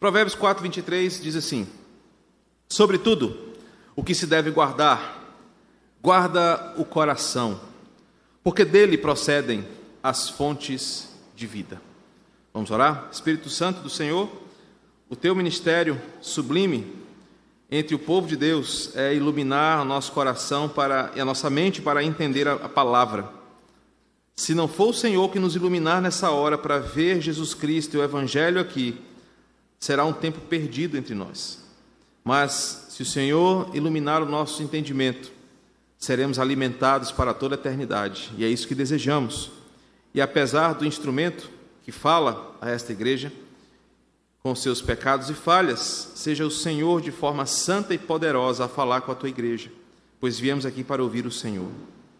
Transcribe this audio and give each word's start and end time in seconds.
Provérbios 0.00 0.36
4, 0.36 0.62
23 0.62 1.20
diz 1.20 1.34
assim: 1.34 1.66
Sobretudo, 2.68 3.36
o 3.96 4.04
que 4.04 4.14
se 4.14 4.26
deve 4.26 4.50
guardar, 4.50 5.36
guarda 6.00 6.74
o 6.76 6.84
coração, 6.84 7.60
porque 8.42 8.64
dele 8.64 8.96
procedem 8.96 9.66
as 10.02 10.28
fontes 10.28 11.08
de 11.34 11.46
vida. 11.46 11.82
Vamos 12.54 12.70
orar? 12.70 13.08
Espírito 13.10 13.50
Santo 13.50 13.80
do 13.80 13.90
Senhor, 13.90 14.30
o 15.08 15.16
teu 15.16 15.34
ministério 15.34 16.00
sublime 16.20 16.96
entre 17.70 17.94
o 17.94 17.98
povo 17.98 18.26
de 18.26 18.36
Deus 18.36 18.94
é 18.94 19.14
iluminar 19.14 19.82
o 19.82 19.84
nosso 19.84 20.12
coração 20.12 20.68
para, 20.68 21.10
e 21.14 21.20
a 21.20 21.24
nossa 21.24 21.50
mente 21.50 21.82
para 21.82 22.04
entender 22.04 22.46
a, 22.46 22.54
a 22.54 22.68
palavra. 22.68 23.28
Se 24.36 24.54
não 24.54 24.68
for 24.68 24.90
o 24.90 24.94
Senhor 24.94 25.28
que 25.30 25.40
nos 25.40 25.56
iluminar 25.56 26.00
nessa 26.00 26.30
hora 26.30 26.56
para 26.56 26.78
ver 26.78 27.20
Jesus 27.20 27.52
Cristo 27.52 27.96
e 27.96 27.98
o 27.98 28.02
Evangelho 28.04 28.60
aqui, 28.60 28.96
será 29.78 30.04
um 30.04 30.12
tempo 30.12 30.40
perdido 30.40 30.96
entre 30.96 31.14
nós. 31.14 31.64
Mas 32.24 32.86
se 32.90 33.02
o 33.02 33.06
Senhor 33.06 33.74
iluminar 33.74 34.22
o 34.22 34.28
nosso 34.28 34.62
entendimento, 34.62 35.30
seremos 35.98 36.38
alimentados 36.38 37.10
para 37.10 37.34
toda 37.34 37.54
a 37.54 37.58
eternidade, 37.58 38.30
e 38.36 38.44
é 38.44 38.48
isso 38.48 38.68
que 38.68 38.74
desejamos. 38.74 39.50
E 40.14 40.20
apesar 40.20 40.74
do 40.74 40.86
instrumento 40.86 41.50
que 41.82 41.92
fala 41.92 42.56
a 42.60 42.70
esta 42.70 42.92
igreja, 42.92 43.32
com 44.42 44.54
seus 44.54 44.80
pecados 44.80 45.28
e 45.28 45.34
falhas, 45.34 46.12
seja 46.14 46.46
o 46.46 46.50
Senhor 46.50 47.00
de 47.00 47.10
forma 47.10 47.44
santa 47.44 47.92
e 47.92 47.98
poderosa 47.98 48.64
a 48.64 48.68
falar 48.68 49.00
com 49.00 49.12
a 49.12 49.14
tua 49.14 49.28
igreja, 49.28 49.70
pois 50.20 50.38
viemos 50.38 50.64
aqui 50.64 50.84
para 50.84 51.02
ouvir 51.02 51.26
o 51.26 51.30
Senhor. 51.30 51.70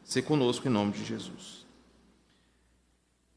Se 0.04 0.20
conosco 0.22 0.66
em 0.66 0.70
nome 0.70 0.92
de 0.92 1.04
Jesus. 1.04 1.57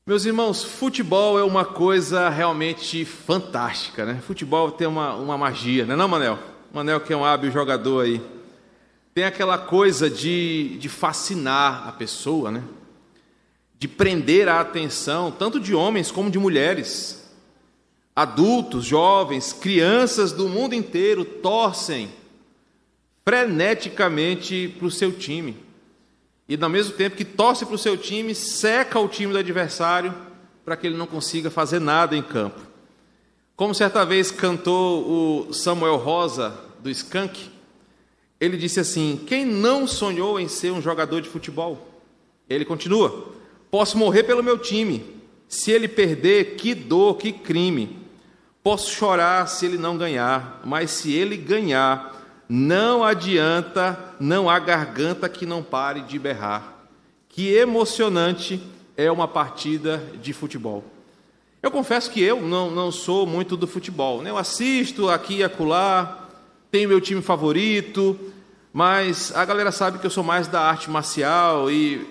Meus 0.04 0.26
irmãos, 0.26 0.64
futebol 0.64 1.38
é 1.38 1.44
uma 1.44 1.64
coisa 1.64 2.28
realmente 2.28 3.06
fantástica, 3.06 4.04
né? 4.04 4.20
Futebol 4.26 4.72
tem 4.72 4.88
uma, 4.88 5.14
uma 5.14 5.38
magia, 5.38 5.86
não 5.86 5.94
é 5.94 5.96
não, 5.96 6.08
Manel? 6.08 6.40
Manel 6.74 7.00
que 7.00 7.14
é 7.14 7.16
um 7.16 7.24
hábil 7.24 7.52
jogador 7.52 8.04
aí. 8.04 8.20
Tem 9.14 9.26
aquela 9.26 9.60
coisa 9.60 10.10
de, 10.10 10.76
de 10.80 10.90
fascinar 10.90 11.88
a 11.88 11.92
pessoa, 11.92 12.50
né? 12.50 12.64
De 13.78 13.88
prender 13.88 14.50
a 14.50 14.60
atenção, 14.60 15.30
tanto 15.30 15.60
de 15.60 15.76
homens 15.76 16.10
como 16.10 16.32
de 16.32 16.40
mulheres. 16.40 17.32
Adultos, 18.16 18.84
jovens, 18.84 19.54
crianças 19.54 20.32
do 20.32 20.50
mundo 20.50 20.74
inteiro 20.74 21.24
torcem 21.24 22.10
freneticamente 23.24 24.74
para 24.80 24.88
o 24.88 24.92
seu 24.92 25.12
time 25.12 25.71
e, 26.52 26.62
ao 26.62 26.70
mesmo 26.70 26.92
tempo 26.98 27.16
que 27.16 27.24
torce 27.24 27.66
para 27.66 27.76
o 27.76 27.78
seu 27.78 27.96
time, 27.96 28.36
seca 28.36 29.00
o 29.00 29.08
time 29.08 29.32
do 29.32 29.40
adversário 29.40 30.14
para 30.66 30.76
que 30.76 30.86
ele 30.86 30.98
não 30.98 31.08
consiga 31.08 31.50
fazer 31.50 31.80
nada 31.80 32.14
em 32.14 32.22
campo. 32.22 32.60
Como 33.56 33.74
certa 33.74 34.06
vez 34.06 34.32
cantou 34.32 35.48
o 35.48 35.54
Samuel 35.54 35.96
Rosa, 35.96 36.54
do 36.82 36.90
Skank, 36.90 37.50
ele 38.38 38.58
disse 38.58 38.82
assim: 38.82 39.22
Quem 39.26 39.46
não 39.46 39.88
sonhou 39.88 40.38
em 40.38 40.50
ser 40.50 40.72
um 40.72 40.82
jogador 40.82 41.22
de 41.22 41.30
futebol? 41.30 41.88
Ele 42.50 42.66
continua: 42.66 43.30
Posso 43.70 43.98
morrer 43.98 44.24
pelo 44.24 44.44
meu 44.44 44.58
time. 44.58 45.06
Se 45.48 45.72
ele 45.72 45.88
perder, 45.88 46.58
que 46.58 46.76
dor, 46.76 47.16
que 47.16 47.32
crime. 47.32 47.98
Posso 48.62 48.92
chorar 48.92 49.48
se 49.48 49.66
ele 49.66 49.78
não 49.78 49.98
ganhar, 49.98 50.60
mas 50.66 50.92
se 50.92 51.14
ele 51.14 51.38
ganhar, 51.38 52.44
não 52.50 53.06
adianta, 53.06 54.11
não 54.22 54.48
há 54.48 54.60
garganta 54.60 55.28
que 55.28 55.48
não 55.48 55.64
pare 55.64 56.02
de 56.02 56.20
berrar. 56.20 56.76
Que 57.28 57.56
emocionante 57.56 58.62
é 58.96 59.12
uma 59.12 59.28
partida 59.28 59.98
de 60.22 60.32
futebol. 60.32 60.84
Eu 61.62 61.72
confesso 61.72 62.12
que 62.12 62.22
eu 62.22 62.40
não, 62.40 62.70
não 62.70 62.92
sou 62.92 63.26
muito 63.26 63.58
do 63.58 63.66
futebol. 63.66 64.22
Né? 64.22 64.30
Eu 64.30 64.38
assisto 64.38 65.10
aqui 65.10 65.38
e 65.38 65.44
acolá, 65.44 66.30
tenho 66.70 66.88
meu 66.88 67.02
time 67.02 67.22
favorito, 67.22 68.20
mas 68.72 69.36
a 69.36 69.44
galera 69.44 69.72
sabe 69.72 69.98
que 69.98 70.06
eu 70.06 70.12
sou 70.12 70.24
mais 70.24 70.48
da 70.48 70.62
arte 70.62 70.88
marcial 70.88 71.72
e 71.72 72.08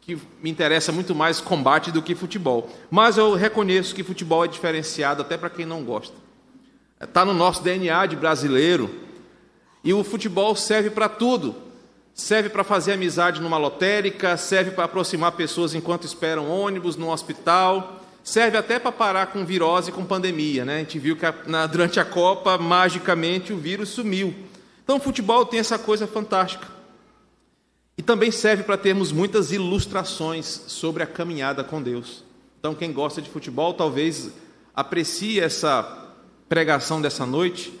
que 0.00 0.18
me 0.42 0.50
interessa 0.50 0.90
muito 0.90 1.14
mais 1.14 1.40
combate 1.40 1.92
do 1.92 2.02
que 2.02 2.16
futebol. 2.16 2.68
Mas 2.90 3.16
eu 3.16 3.34
reconheço 3.34 3.94
que 3.94 4.02
futebol 4.02 4.44
é 4.44 4.48
diferenciado 4.48 5.22
até 5.22 5.36
para 5.36 5.48
quem 5.48 5.64
não 5.64 5.84
gosta. 5.84 6.16
Está 7.00 7.24
no 7.24 7.32
nosso 7.32 7.62
DNA 7.62 8.06
de 8.06 8.16
brasileiro 8.16 8.90
e 9.84 9.92
o 9.92 10.04
futebol 10.04 10.54
serve 10.54 10.90
para 10.90 11.08
tudo. 11.08 11.54
Serve 12.14 12.50
para 12.50 12.62
fazer 12.62 12.92
amizade 12.92 13.40
numa 13.40 13.56
lotérica, 13.56 14.36
serve 14.36 14.72
para 14.72 14.84
aproximar 14.84 15.32
pessoas 15.32 15.74
enquanto 15.74 16.04
esperam 16.04 16.50
ônibus 16.50 16.94
no 16.94 17.10
hospital, 17.10 18.00
serve 18.22 18.58
até 18.58 18.78
para 18.78 18.92
parar 18.92 19.26
com 19.28 19.46
virose 19.46 19.90
e 19.90 19.92
com 19.92 20.04
pandemia. 20.04 20.64
Né? 20.64 20.76
A 20.76 20.78
gente 20.80 20.98
viu 20.98 21.16
que 21.16 21.24
na, 21.46 21.66
durante 21.66 21.98
a 21.98 22.04
Copa, 22.04 22.58
magicamente, 22.58 23.52
o 23.52 23.58
vírus 23.58 23.88
sumiu. 23.88 24.34
Então, 24.84 24.96
o 24.96 25.00
futebol 25.00 25.46
tem 25.46 25.58
essa 25.58 25.78
coisa 25.78 26.06
fantástica. 26.06 26.66
E 27.96 28.02
também 28.02 28.30
serve 28.30 28.62
para 28.62 28.76
termos 28.76 29.10
muitas 29.10 29.52
ilustrações 29.52 30.64
sobre 30.66 31.02
a 31.02 31.06
caminhada 31.06 31.64
com 31.64 31.82
Deus. 31.82 32.24
Então, 32.58 32.74
quem 32.74 32.92
gosta 32.92 33.22
de 33.22 33.30
futebol, 33.30 33.74
talvez 33.74 34.30
aprecie 34.74 35.40
essa 35.40 36.10
pregação 36.48 37.00
dessa 37.00 37.24
noite 37.24 37.72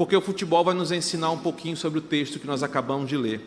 porque 0.00 0.16
o 0.16 0.20
futebol 0.22 0.64
vai 0.64 0.72
nos 0.72 0.90
ensinar 0.90 1.30
um 1.30 1.36
pouquinho 1.36 1.76
sobre 1.76 1.98
o 1.98 2.02
texto 2.02 2.38
que 2.38 2.46
nós 2.46 2.62
acabamos 2.62 3.06
de 3.06 3.18
ler. 3.18 3.42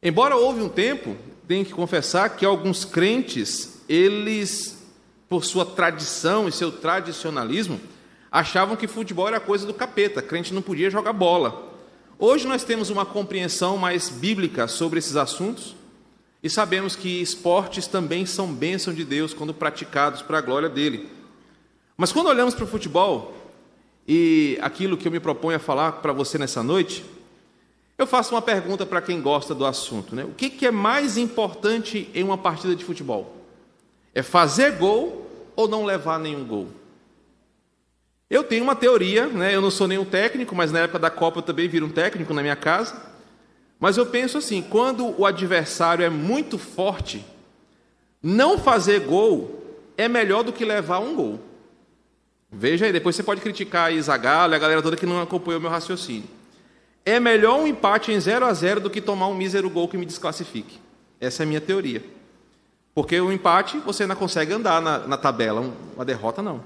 Embora 0.00 0.36
houve 0.36 0.62
um 0.62 0.68
tempo, 0.68 1.16
tenho 1.48 1.64
que 1.64 1.72
confessar 1.72 2.36
que 2.36 2.46
alguns 2.46 2.84
crentes, 2.84 3.82
eles, 3.88 4.80
por 5.28 5.44
sua 5.44 5.66
tradição 5.66 6.46
e 6.46 6.52
seu 6.52 6.70
tradicionalismo, 6.70 7.80
achavam 8.30 8.76
que 8.76 8.86
futebol 8.86 9.26
era 9.26 9.40
coisa 9.40 9.66
do 9.66 9.74
capeta, 9.74 10.22
crente 10.22 10.54
não 10.54 10.62
podia 10.62 10.88
jogar 10.88 11.12
bola. 11.12 11.68
Hoje 12.16 12.46
nós 12.46 12.62
temos 12.62 12.88
uma 12.88 13.04
compreensão 13.04 13.76
mais 13.76 14.08
bíblica 14.08 14.68
sobre 14.68 15.00
esses 15.00 15.16
assuntos 15.16 15.74
e 16.44 16.48
sabemos 16.48 16.94
que 16.94 17.20
esportes 17.20 17.88
também 17.88 18.24
são 18.24 18.54
bênção 18.54 18.94
de 18.94 19.04
Deus 19.04 19.34
quando 19.34 19.52
praticados 19.52 20.22
para 20.22 20.38
a 20.38 20.42
glória 20.42 20.68
dele. 20.68 21.10
Mas 21.96 22.12
quando 22.12 22.28
olhamos 22.28 22.54
para 22.54 22.62
o 22.62 22.68
futebol, 22.68 23.43
e 24.06 24.58
aquilo 24.60 24.96
que 24.96 25.08
eu 25.08 25.12
me 25.12 25.20
proponho 25.20 25.56
a 25.56 25.60
falar 25.60 25.92
para 25.92 26.12
você 26.12 26.36
nessa 26.36 26.62
noite, 26.62 27.04
eu 27.96 28.06
faço 28.06 28.34
uma 28.34 28.42
pergunta 28.42 28.84
para 28.84 29.00
quem 29.00 29.20
gosta 29.20 29.54
do 29.54 29.64
assunto. 29.64 30.14
Né? 30.14 30.24
O 30.24 30.32
que, 30.32 30.50
que 30.50 30.66
é 30.66 30.70
mais 30.70 31.16
importante 31.16 32.10
em 32.14 32.22
uma 32.22 32.36
partida 32.36 32.74
de 32.74 32.84
futebol? 32.84 33.36
É 34.14 34.22
fazer 34.22 34.72
gol 34.72 35.26
ou 35.56 35.68
não 35.68 35.84
levar 35.84 36.18
nenhum 36.18 36.44
gol? 36.44 36.68
Eu 38.28 38.42
tenho 38.42 38.64
uma 38.64 38.74
teoria, 38.74 39.26
né? 39.26 39.54
eu 39.54 39.60
não 39.60 39.70
sou 39.70 39.86
nenhum 39.86 40.04
técnico, 40.04 40.54
mas 40.54 40.72
na 40.72 40.80
época 40.80 40.98
da 40.98 41.10
Copa 41.10 41.38
eu 41.38 41.42
também 41.42 41.68
viro 41.68 41.86
um 41.86 41.90
técnico 41.90 42.34
na 42.34 42.42
minha 42.42 42.56
casa. 42.56 43.00
Mas 43.78 43.96
eu 43.96 44.06
penso 44.06 44.38
assim: 44.38 44.60
quando 44.60 45.14
o 45.20 45.24
adversário 45.24 46.04
é 46.04 46.10
muito 46.10 46.58
forte, 46.58 47.24
não 48.22 48.58
fazer 48.58 49.00
gol 49.00 49.62
é 49.96 50.08
melhor 50.08 50.42
do 50.42 50.52
que 50.52 50.64
levar 50.64 50.98
um 50.98 51.14
gol. 51.14 51.40
Veja 52.56 52.86
aí, 52.86 52.92
depois 52.92 53.16
você 53.16 53.22
pode 53.22 53.40
criticar 53.40 53.92
a 53.92 54.00
Zagallo 54.00 54.54
e 54.54 54.56
a 54.56 54.58
galera 54.58 54.80
toda 54.80 54.96
que 54.96 55.04
não 55.04 55.20
acompanhou 55.20 55.60
meu 55.60 55.70
raciocínio. 55.70 56.28
É 57.04 57.18
melhor 57.18 57.58
um 57.58 57.66
empate 57.66 58.12
em 58.12 58.20
0 58.20 58.46
a 58.46 58.52
0 58.54 58.80
do 58.80 58.90
que 58.90 59.00
tomar 59.00 59.26
um 59.26 59.34
mísero 59.34 59.68
gol 59.68 59.88
que 59.88 59.98
me 59.98 60.06
desclassifique. 60.06 60.78
Essa 61.20 61.42
é 61.42 61.44
a 61.44 61.46
minha 61.46 61.60
teoria. 61.60 62.02
Porque 62.94 63.20
o 63.20 63.32
empate 63.32 63.78
você 63.78 64.06
não 64.06 64.14
consegue 64.14 64.52
andar 64.52 64.80
na, 64.80 65.00
na 65.00 65.16
tabela, 65.16 65.74
uma 65.96 66.04
derrota 66.04 66.40
não. 66.40 66.62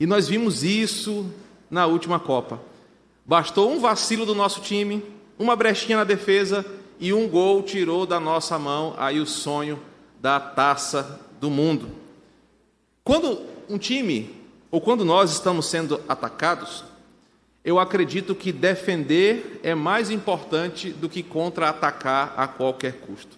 E 0.00 0.06
nós 0.06 0.26
vimos 0.28 0.64
isso 0.64 1.30
na 1.70 1.84
última 1.84 2.18
Copa. 2.18 2.58
Bastou 3.24 3.70
um 3.70 3.78
vacilo 3.78 4.24
do 4.24 4.34
nosso 4.34 4.62
time, 4.62 5.04
uma 5.38 5.54
brechinha 5.54 5.98
na 5.98 6.04
defesa 6.04 6.64
e 6.98 7.12
um 7.12 7.28
gol 7.28 7.62
tirou 7.62 8.06
da 8.06 8.18
nossa 8.18 8.58
mão 8.58 8.94
aí 8.96 9.20
o 9.20 9.26
sonho 9.26 9.78
da 10.18 10.40
taça 10.40 11.20
do 11.38 11.50
mundo. 11.50 11.90
Quando 13.04 13.42
um 13.68 13.76
time 13.76 14.37
ou 14.70 14.80
quando 14.80 15.04
nós 15.04 15.32
estamos 15.32 15.66
sendo 15.66 16.00
atacados, 16.08 16.84
eu 17.64 17.78
acredito 17.78 18.34
que 18.34 18.52
defender 18.52 19.60
é 19.62 19.74
mais 19.74 20.10
importante 20.10 20.90
do 20.90 21.08
que 21.08 21.22
contra-atacar 21.22 22.34
a 22.36 22.46
qualquer 22.46 23.00
custo. 23.00 23.36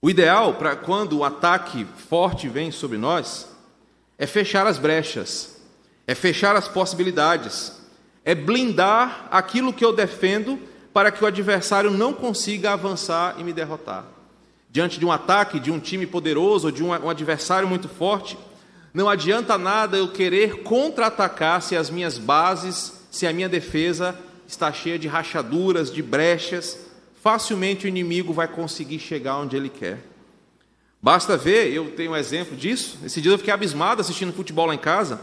O 0.00 0.08
ideal 0.08 0.54
para 0.54 0.76
quando 0.76 1.18
o 1.18 1.24
ataque 1.24 1.84
forte 2.08 2.48
vem 2.48 2.70
sobre 2.70 2.96
nós 2.98 3.48
é 4.16 4.26
fechar 4.26 4.66
as 4.66 4.78
brechas, 4.78 5.60
é 6.06 6.14
fechar 6.14 6.54
as 6.54 6.68
possibilidades, 6.68 7.80
é 8.24 8.34
blindar 8.34 9.26
aquilo 9.30 9.72
que 9.72 9.84
eu 9.84 9.92
defendo 9.92 10.58
para 10.92 11.10
que 11.10 11.22
o 11.22 11.26
adversário 11.26 11.90
não 11.90 12.12
consiga 12.12 12.72
avançar 12.72 13.36
e 13.38 13.44
me 13.44 13.52
derrotar. 13.52 14.04
Diante 14.70 14.98
de 14.98 15.06
um 15.06 15.12
ataque 15.12 15.58
de 15.58 15.70
um 15.70 15.80
time 15.80 16.06
poderoso 16.06 16.70
de 16.70 16.84
um 16.84 17.08
adversário 17.08 17.68
muito 17.68 17.88
forte, 17.88 18.38
não 18.98 19.08
adianta 19.08 19.56
nada 19.56 19.96
eu 19.96 20.08
querer 20.08 20.64
contra-atacar 20.64 21.62
se 21.62 21.76
as 21.76 21.88
minhas 21.88 22.18
bases, 22.18 22.92
se 23.12 23.28
a 23.28 23.32
minha 23.32 23.48
defesa 23.48 24.12
está 24.44 24.72
cheia 24.72 24.98
de 24.98 25.06
rachaduras, 25.06 25.88
de 25.88 26.02
brechas. 26.02 26.76
Facilmente 27.22 27.86
o 27.86 27.88
inimigo 27.88 28.32
vai 28.32 28.48
conseguir 28.48 28.98
chegar 28.98 29.38
onde 29.38 29.56
ele 29.56 29.68
quer. 29.68 30.00
Basta 31.00 31.36
ver, 31.36 31.72
eu 31.72 31.92
tenho 31.92 32.10
um 32.10 32.16
exemplo 32.16 32.56
disso. 32.56 32.98
Esse 33.04 33.20
dia 33.20 33.30
eu 33.30 33.38
fiquei 33.38 33.54
abismado 33.54 34.00
assistindo 34.00 34.32
futebol 34.32 34.66
lá 34.66 34.74
em 34.74 34.78
casa. 34.78 35.20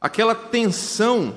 aquela 0.00 0.36
tensão 0.36 1.36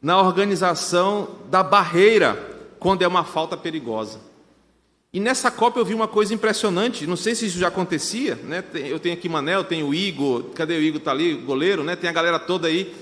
na 0.00 0.18
organização 0.18 1.36
da 1.50 1.62
barreira 1.62 2.64
quando 2.78 3.02
é 3.02 3.06
uma 3.06 3.24
falta 3.24 3.58
perigosa. 3.58 4.20
E 5.18 5.20
nessa 5.20 5.50
Copa 5.50 5.80
eu 5.80 5.84
vi 5.84 5.94
uma 5.94 6.06
coisa 6.06 6.32
impressionante, 6.32 7.04
não 7.04 7.16
sei 7.16 7.34
se 7.34 7.44
isso 7.44 7.58
já 7.58 7.66
acontecia, 7.66 8.36
né? 8.44 8.62
Eu 8.72 9.00
tenho 9.00 9.16
aqui 9.16 9.28
Manel, 9.28 9.64
tenho 9.64 9.88
o 9.88 9.92
Igor, 9.92 10.44
cadê 10.54 10.74
o 10.74 10.80
Igor? 10.80 10.98
Está 10.98 11.10
ali, 11.10 11.34
goleiro, 11.34 11.82
né? 11.82 11.96
Tem 11.96 12.08
a 12.08 12.12
galera 12.12 12.38
toda 12.38 12.68
aí. 12.68 12.94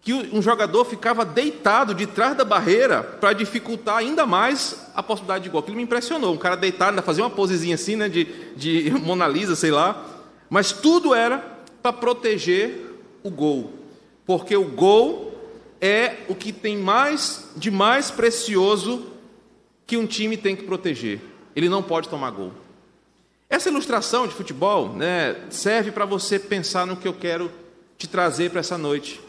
Que 0.00 0.14
um 0.14 0.40
jogador 0.40 0.82
ficava 0.86 1.26
deitado 1.26 1.94
de 1.94 2.06
trás 2.06 2.34
da 2.34 2.42
barreira 2.42 3.02
para 3.02 3.34
dificultar 3.34 3.98
ainda 3.98 4.24
mais 4.24 4.90
a 4.94 5.02
possibilidade 5.02 5.44
de 5.44 5.50
gol. 5.50 5.60
Aquilo 5.60 5.76
me 5.76 5.82
impressionou. 5.82 6.32
Um 6.32 6.38
cara 6.38 6.56
deitado, 6.56 6.92
ainda 6.92 7.02
fazia 7.02 7.22
uma 7.22 7.28
posezinha 7.28 7.74
assim, 7.74 7.96
né? 7.96 8.08
De, 8.08 8.26
de 8.56 8.90
Mona 9.04 9.28
Lisa, 9.28 9.54
sei 9.54 9.70
lá. 9.70 10.06
Mas 10.48 10.72
tudo 10.72 11.14
era 11.14 11.36
para 11.82 11.92
proteger 11.92 12.96
o 13.22 13.30
gol. 13.30 13.74
Porque 14.24 14.56
o 14.56 14.64
gol 14.64 15.38
é 15.82 16.16
o 16.30 16.34
que 16.34 16.50
tem 16.50 16.78
mais 16.78 17.50
de 17.54 17.70
mais 17.70 18.10
precioso 18.10 19.08
que 19.86 19.98
um 19.98 20.06
time 20.06 20.38
tem 20.38 20.56
que 20.56 20.62
proteger. 20.62 21.20
Ele 21.54 21.68
não 21.68 21.82
pode 21.82 22.08
tomar 22.08 22.30
gol. 22.30 22.52
Essa 23.48 23.68
ilustração 23.68 24.26
de 24.26 24.34
futebol 24.34 24.94
né, 24.94 25.36
serve 25.50 25.92
para 25.92 26.06
você 26.06 26.38
pensar 26.38 26.86
no 26.86 26.96
que 26.96 27.06
eu 27.06 27.12
quero 27.12 27.52
te 27.98 28.08
trazer 28.08 28.50
para 28.50 28.60
essa 28.60 28.78
noite. 28.78 29.20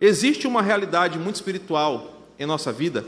Existe 0.00 0.46
uma 0.46 0.60
realidade 0.60 1.18
muito 1.18 1.36
espiritual 1.36 2.22
em 2.38 2.44
nossa 2.44 2.72
vida 2.72 3.06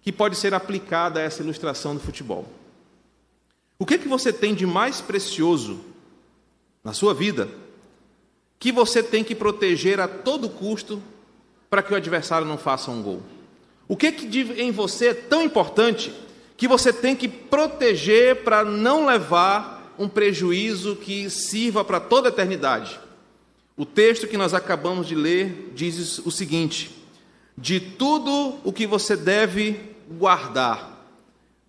que 0.00 0.12
pode 0.12 0.36
ser 0.36 0.54
aplicada 0.54 1.18
a 1.18 1.22
essa 1.24 1.42
ilustração 1.42 1.94
do 1.94 2.00
futebol. 2.00 2.46
O 3.76 3.84
que, 3.84 3.98
que 3.98 4.06
você 4.06 4.32
tem 4.32 4.54
de 4.54 4.64
mais 4.64 5.00
precioso 5.00 5.80
na 6.84 6.92
sua 6.92 7.12
vida 7.12 7.48
que 8.58 8.70
você 8.70 9.02
tem 9.02 9.24
que 9.24 9.34
proteger 9.34 9.98
a 10.00 10.06
todo 10.06 10.48
custo 10.48 11.02
para 11.68 11.82
que 11.82 11.92
o 11.92 11.96
adversário 11.96 12.46
não 12.46 12.56
faça 12.56 12.90
um 12.90 13.02
gol? 13.02 13.20
O 13.88 13.96
que, 13.96 14.12
que 14.12 14.40
em 14.62 14.70
você 14.70 15.08
é 15.08 15.14
tão 15.14 15.42
importante 15.42 16.12
que 16.56 16.66
você 16.66 16.92
tem 16.92 17.14
que 17.14 17.28
proteger 17.28 18.42
para 18.42 18.64
não 18.64 19.06
levar 19.06 19.94
um 19.98 20.08
prejuízo 20.08 20.96
que 20.96 21.28
sirva 21.28 21.84
para 21.84 22.00
toda 22.00 22.28
a 22.28 22.32
eternidade? 22.32 22.98
O 23.76 23.84
texto 23.84 24.26
que 24.26 24.38
nós 24.38 24.54
acabamos 24.54 25.06
de 25.06 25.14
ler 25.14 25.72
diz 25.74 26.18
o 26.18 26.30
seguinte: 26.30 26.90
de 27.56 27.78
tudo 27.78 28.58
o 28.64 28.72
que 28.72 28.86
você 28.86 29.16
deve 29.16 29.78
guardar, 30.10 31.06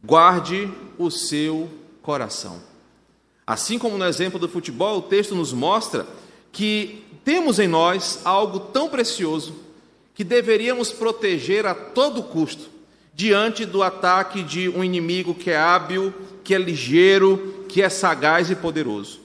guarde 0.04 0.72
o 0.98 1.12
seu 1.12 1.70
coração. 2.02 2.62
Assim 3.46 3.78
como 3.78 3.98
no 3.98 4.06
exemplo 4.06 4.40
do 4.40 4.48
futebol, 4.48 5.00
o 5.00 5.02
texto 5.02 5.36
nos 5.36 5.52
mostra 5.52 6.08
que 6.52 7.04
temos 7.26 7.60
em 7.60 7.68
nós 7.68 8.22
algo 8.24 8.60
tão 8.60 8.90
precioso 8.90 9.56
que 10.14 10.24
deveríamos 10.24 10.92
proteger 10.92 11.66
a 11.66 11.76
todo 11.76 12.24
custo 12.24 12.77
diante 13.18 13.66
do 13.66 13.82
ataque 13.82 14.44
de 14.44 14.70
um 14.70 14.84
inimigo 14.84 15.34
que 15.34 15.50
é 15.50 15.58
hábil, 15.58 16.14
que 16.44 16.54
é 16.54 16.58
ligeiro, 16.60 17.66
que 17.68 17.82
é 17.82 17.90
sagaz 17.90 18.52
e 18.52 18.56
poderoso. 18.56 19.22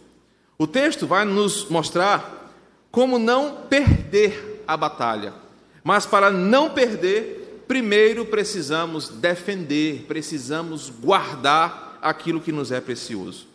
O 0.56 0.66
texto 0.66 1.06
vai 1.06 1.26
nos 1.26 1.66
mostrar 1.68 2.50
como 2.90 3.18
não 3.18 3.54
perder 3.68 4.64
a 4.66 4.78
batalha, 4.78 5.34
mas 5.84 6.06
para 6.06 6.30
não 6.30 6.70
perder, 6.70 7.64
primeiro 7.68 8.24
precisamos 8.24 9.10
defender, 9.10 10.06
precisamos 10.08 10.88
guardar 10.88 11.98
aquilo 12.00 12.40
que 12.40 12.50
nos 12.50 12.72
é 12.72 12.80
precioso. 12.80 13.46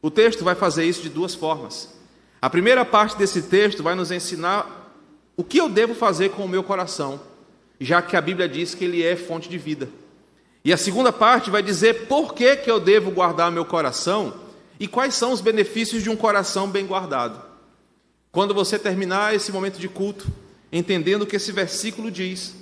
O 0.00 0.10
texto 0.10 0.42
vai 0.42 0.54
fazer 0.54 0.86
isso 0.86 1.02
de 1.02 1.10
duas 1.10 1.34
formas. 1.34 1.94
A 2.40 2.48
primeira 2.48 2.86
parte 2.86 3.18
desse 3.18 3.42
texto 3.42 3.82
vai 3.82 3.94
nos 3.94 4.10
ensinar 4.10 4.94
o 5.36 5.44
que 5.44 5.58
eu 5.58 5.68
devo 5.68 5.94
fazer 5.94 6.30
com 6.30 6.46
o 6.46 6.48
meu 6.48 6.62
coração, 6.62 7.20
já 7.84 8.00
que 8.00 8.16
a 8.16 8.20
Bíblia 8.20 8.48
diz 8.48 8.74
que 8.74 8.84
ele 8.84 9.02
é 9.02 9.16
fonte 9.16 9.48
de 9.48 9.58
vida? 9.58 9.88
E 10.64 10.72
a 10.72 10.76
segunda 10.76 11.12
parte 11.12 11.50
vai 11.50 11.62
dizer 11.62 12.06
por 12.06 12.34
que, 12.34 12.56
que 12.56 12.70
eu 12.70 12.80
devo 12.80 13.10
guardar 13.10 13.52
meu 13.52 13.64
coração 13.64 14.34
e 14.80 14.88
quais 14.88 15.14
são 15.14 15.32
os 15.32 15.40
benefícios 15.40 16.02
de 16.02 16.10
um 16.10 16.16
coração 16.16 16.68
bem 16.68 16.86
guardado. 16.86 17.40
Quando 18.32 18.54
você 18.54 18.78
terminar 18.78 19.34
esse 19.34 19.52
momento 19.52 19.78
de 19.78 19.88
culto, 19.88 20.26
entendendo 20.72 21.22
o 21.22 21.26
que 21.26 21.36
esse 21.36 21.52
versículo 21.52 22.10
diz, 22.10 22.54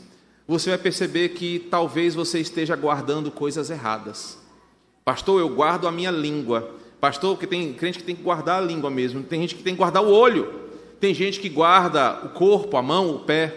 você 0.47 0.71
vai 0.71 0.79
perceber 0.79 1.31
que 1.31 1.67
talvez 1.71 2.15
você 2.15 2.41
esteja 2.41 2.77
guardando 2.77 3.31
coisas 3.31 3.71
erradas. 3.71 4.37
Pastor, 5.05 5.41
eu 5.41 5.49
guardo 5.49 5.87
a 5.87 5.93
minha 5.93 6.11
língua. 6.11 6.75
Pastor, 7.01 7.39
que 7.39 7.47
tem 7.47 7.73
crente 7.73 7.99
que 7.99 8.05
tem 8.05 8.15
que 8.15 8.23
guardar 8.23 8.63
a 8.63 8.65
língua 8.65 8.91
mesmo, 8.91 9.23
tem 9.23 9.41
gente 9.41 9.55
que 9.55 9.63
tem 9.63 9.75
que 9.75 9.79
guardar 9.79 10.03
o 10.03 10.11
olho. 10.11 10.63
Tem 11.01 11.13
gente 11.13 11.41
que 11.41 11.49
guarda 11.49 12.21
o 12.25 12.29
corpo, 12.29 12.77
a 12.77 12.83
mão, 12.83 13.17
o 13.17 13.19
pé, 13.21 13.53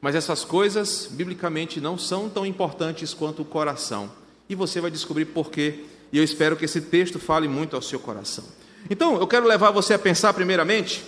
mas 0.00 0.14
essas 0.14 0.44
coisas, 0.44 1.08
biblicamente, 1.10 1.80
não 1.80 1.98
são 1.98 2.28
tão 2.28 2.44
importantes 2.44 3.14
quanto 3.14 3.42
o 3.42 3.44
coração. 3.44 4.10
E 4.48 4.54
você 4.54 4.80
vai 4.80 4.90
descobrir 4.90 5.26
por 5.26 5.50
quê. 5.50 5.84
E 6.12 6.18
eu 6.18 6.24
espero 6.24 6.56
que 6.56 6.64
esse 6.64 6.80
texto 6.80 7.18
fale 7.18 7.48
muito 7.48 7.74
ao 7.74 7.82
seu 7.82 7.98
coração. 7.98 8.44
Então, 8.88 9.18
eu 9.18 9.26
quero 9.26 9.46
levar 9.46 9.70
você 9.70 9.94
a 9.94 9.98
pensar, 9.98 10.32
primeiramente, 10.32 11.04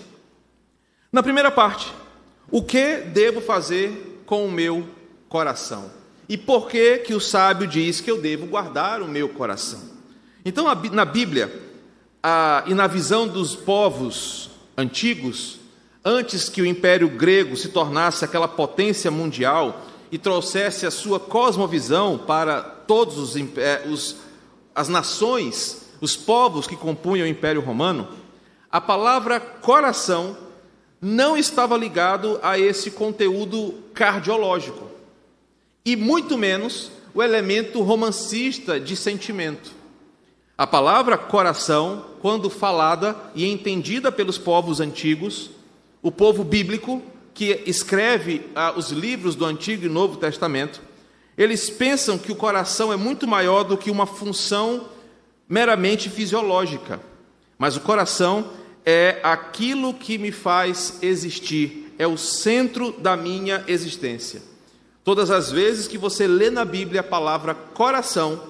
na 1.13 1.23
primeira 1.23 1.51
parte: 1.51 1.93
o 2.51 2.63
que 2.63 2.97
devo 2.97 3.41
fazer 3.41 4.23
com 4.27 4.47
o 4.47 4.51
meu 4.51 4.87
coração? 5.29 5.91
E 6.29 6.37
por 6.37 6.69
que, 6.69 6.99
que 6.99 7.15
o 7.15 7.21
sábio 7.21 7.67
diz 7.67 8.01
que 8.01 8.11
eu 8.11 8.21
devo 8.21 8.47
guardar 8.47 9.01
o 9.01 9.09
meu 9.09 9.29
coração? 9.29 9.81
Então, 10.45 10.65
na 10.93 11.05
Bíblia, 11.05 11.51
a, 12.23 12.65
e 12.67 12.75
na 12.75 12.87
visão 12.87 13.27
dos 13.27 13.55
povos 13.55 14.51
antigos, 14.77 15.58
antes 16.09 16.49
que 16.49 16.63
o 16.63 16.67
Império 16.67 17.07
Grego 17.07 17.55
se 17.55 17.69
tornasse 17.69 18.25
aquela 18.25 18.49
potência 18.49 19.11
mundial 19.11 19.83
e 20.11 20.17
trouxesse 20.17 20.87
a 20.87 20.91
sua 20.91 21.21
cosmovisão 21.21 22.17
para 22.17 22.63
todos 22.63 23.19
os, 23.19 23.37
eh, 23.37 23.85
os, 23.87 24.17
as 24.75 24.89
nações, 24.89 25.91
os 26.01 26.17
povos 26.17 26.67
que 26.67 26.77
compunham 26.77 27.27
o 27.27 27.31
Império 27.31 27.61
Romano, 27.61 28.09
a 28.73 28.81
palavra 28.81 29.39
coração 29.39 30.35
não 30.99 31.37
estava 31.37 31.77
ligado 31.77 32.41
a 32.43 32.59
esse 32.59 32.91
conteúdo 32.91 33.75
cardiológico 33.93 34.91
e 35.85 35.95
muito 35.95 36.39
menos 36.39 36.91
o 37.15 37.23
elemento 37.23 37.83
romancista 37.83 38.81
de 38.81 38.97
sentimento. 38.97 39.73
A 40.57 40.67
palavra 40.67 41.19
coração, 41.19 42.07
quando 42.21 42.49
falada 42.49 43.15
e 43.35 43.47
entendida 43.47 44.11
pelos 44.11 44.39
povos 44.39 44.81
antigos, 44.81 45.51
o 46.03 46.11
povo 46.11 46.45
bíblico 46.45 47.03
que 47.35 47.63
escreve 47.67 48.43
ah, 48.55 48.75
os 48.77 48.91
livros 48.91 49.35
do 49.35 49.45
Antigo 49.45 49.87
e 49.87 49.89
Novo 49.89 50.17
Testamento, 50.17 50.81
eles 51.37 51.71
pensam 51.71 52.19
que 52.19 52.33
o 52.33 52.37
coração 52.37 52.93
é 52.93 52.97
muito 52.97 53.27
maior 53.27 53.63
do 53.63 53.77
que 53.77 53.91
uma 53.91 54.07
função 54.07 54.89
meramente 55.49 56.11
fisiológica. 56.11 57.01
Mas 57.57 57.77
o 57.77 57.81
coração 57.81 58.51
é 58.85 59.21
aquilo 59.23 59.95
que 59.95 60.19
me 60.19 60.33
faz 60.33 60.99
existir, 61.01 61.95
é 61.99 62.07
o 62.07 62.17
centro 62.17 62.93
da 62.93 63.17
minha 63.17 63.65
existência. 63.69 64.43
Todas 65.05 65.31
as 65.31 65.51
vezes 65.51 65.89
que 65.89 65.97
você 65.97 66.27
lê 66.27 66.51
na 66.51 66.65
Bíblia 66.65 67.01
a 67.01 67.05
palavra 67.05 67.55
coração, 67.55 68.43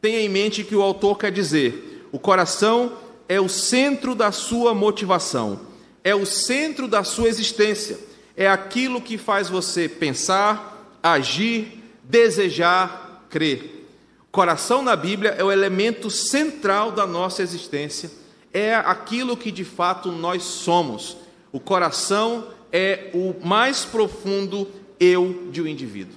tenha 0.00 0.20
em 0.20 0.28
mente 0.28 0.64
que 0.64 0.74
o 0.74 0.82
autor 0.82 1.18
quer 1.18 1.30
dizer: 1.30 2.08
o 2.10 2.18
coração 2.18 2.92
é 3.28 3.40
o 3.40 3.48
centro 3.48 4.14
da 4.14 4.32
sua 4.32 4.74
motivação 4.74 5.71
é 6.04 6.14
o 6.14 6.26
centro 6.26 6.88
da 6.88 7.04
sua 7.04 7.28
existência, 7.28 7.98
é 8.36 8.48
aquilo 8.48 9.00
que 9.00 9.18
faz 9.18 9.48
você 9.48 9.88
pensar, 9.88 10.96
agir, 11.02 11.82
desejar, 12.02 13.26
crer. 13.28 13.86
Coração 14.30 14.82
na 14.82 14.96
Bíblia 14.96 15.30
é 15.30 15.44
o 15.44 15.52
elemento 15.52 16.10
central 16.10 16.90
da 16.90 17.06
nossa 17.06 17.42
existência, 17.42 18.10
é 18.52 18.74
aquilo 18.74 19.36
que 19.36 19.50
de 19.50 19.64
fato 19.64 20.10
nós 20.10 20.42
somos. 20.42 21.16
O 21.52 21.60
coração 21.60 22.48
é 22.72 23.10
o 23.12 23.34
mais 23.46 23.84
profundo 23.84 24.68
eu 24.98 25.48
de 25.50 25.60
um 25.60 25.66
indivíduo. 25.66 26.16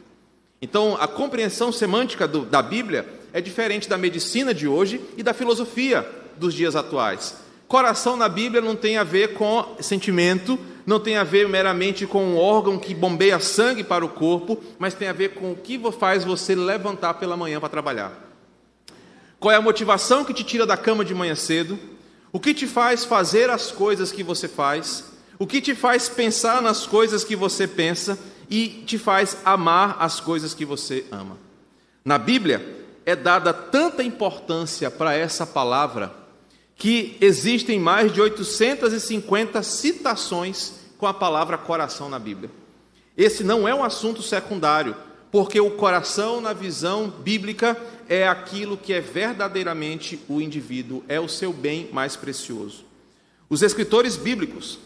Então, 0.62 0.98
a 1.00 1.08
compreensão 1.08 1.72
semântica 1.72 2.28
do, 2.28 2.46
da 2.46 2.62
Bíblia 2.62 3.08
é 3.34 3.42
diferente 3.42 3.90
da 3.90 3.98
medicina 3.98 4.54
de 4.54 4.68
hoje 4.68 5.02
e 5.18 5.24
da 5.24 5.34
filosofia 5.34 6.08
dos 6.38 6.54
dias 6.54 6.76
atuais. 6.76 7.36
Coração 7.68 8.16
na 8.16 8.30
Bíblia 8.30 8.62
não 8.62 8.76
tem 8.76 8.98
a 8.98 9.04
ver 9.04 9.34
com 9.34 9.76
sentimento, 9.80 10.60
não 10.86 11.00
tem 11.00 11.18
a 11.18 11.24
ver 11.24 11.50
meramente 11.50 12.06
com 12.06 12.24
um 12.24 12.38
órgão 12.38 12.78
que 12.78 12.94
bombeia 12.94 13.40
sangue 13.40 13.84
para 13.84 14.06
o 14.06 14.10
corpo, 14.10 14.62
mas 14.78 14.94
tem 14.94 15.08
a 15.08 15.14
ver 15.14 15.34
com 15.34 15.52
o 15.52 15.56
que 15.56 15.80
faz 15.92 16.24
você 16.24 16.54
levantar 16.54 17.16
pela 17.16 17.36
manhã 17.36 17.60
para 17.60 17.70
trabalhar. 17.70 18.14
Qual 19.40 19.52
é 19.52 19.56
a 19.56 19.62
motivação 19.62 20.24
que 20.24 20.34
te 20.34 20.44
tira 20.44 20.66
da 20.66 20.78
cama 20.78 21.04
de 21.04 21.16
manhã 21.16 21.36
cedo? 21.36 21.78
O 22.32 22.40
que 22.40 22.54
te 22.54 22.68
faz 22.68 23.04
fazer 23.04 23.50
as 23.50 23.72
coisas 23.72 24.12
que 24.12 24.24
você 24.24 24.48
faz? 24.48 25.06
O 25.40 25.48
que 25.48 25.60
te 25.60 25.74
faz 25.74 26.08
pensar 26.08 26.62
nas 26.62 26.86
coisas 26.86 27.24
que 27.24 27.36
você 27.36 27.68
pensa 27.68 28.18
e 28.50 28.68
te 28.86 28.98
faz 28.98 29.38
amar 29.44 29.98
as 30.00 30.20
coisas 30.20 30.54
que 30.54 30.66
você 30.66 31.06
ama? 31.12 31.38
Na 32.04 32.20
Bíblia 32.20 32.86
é 33.06 33.16
dada 33.16 33.52
tanta 33.52 34.04
importância 34.04 34.92
para 34.92 35.16
essa 35.16 35.48
palavra 35.48 36.25
que 36.76 37.18
existem 37.22 37.80
mais 37.80 38.12
de 38.12 38.22
850 38.22 39.64
citações 39.64 40.74
com 40.98 41.08
a 41.08 41.14
palavra 41.14 41.58
coração 41.58 42.10
na 42.10 42.20
Bíblia. 42.20 42.52
Esse 43.18 43.44
não 43.44 43.68
é 43.68 43.74
um 43.74 43.84
assunto 43.84 44.22
secundário, 44.22 44.96
porque 45.32 45.60
o 45.60 45.72
coração, 45.72 46.40
na 46.42 46.54
visão 46.54 47.10
bíblica, 47.10 47.78
é 48.08 48.28
aquilo 48.28 48.78
que 48.78 48.94
é 48.94 49.02
verdadeiramente 49.02 50.20
o 50.28 50.40
indivíduo, 50.42 51.04
é 51.08 51.20
o 51.20 51.28
seu 51.28 51.52
bem 51.52 51.90
mais 51.92 52.16
precioso. 52.16 52.84
Os 53.50 53.62
escritores 53.62 54.18
bíblicos 54.18 54.80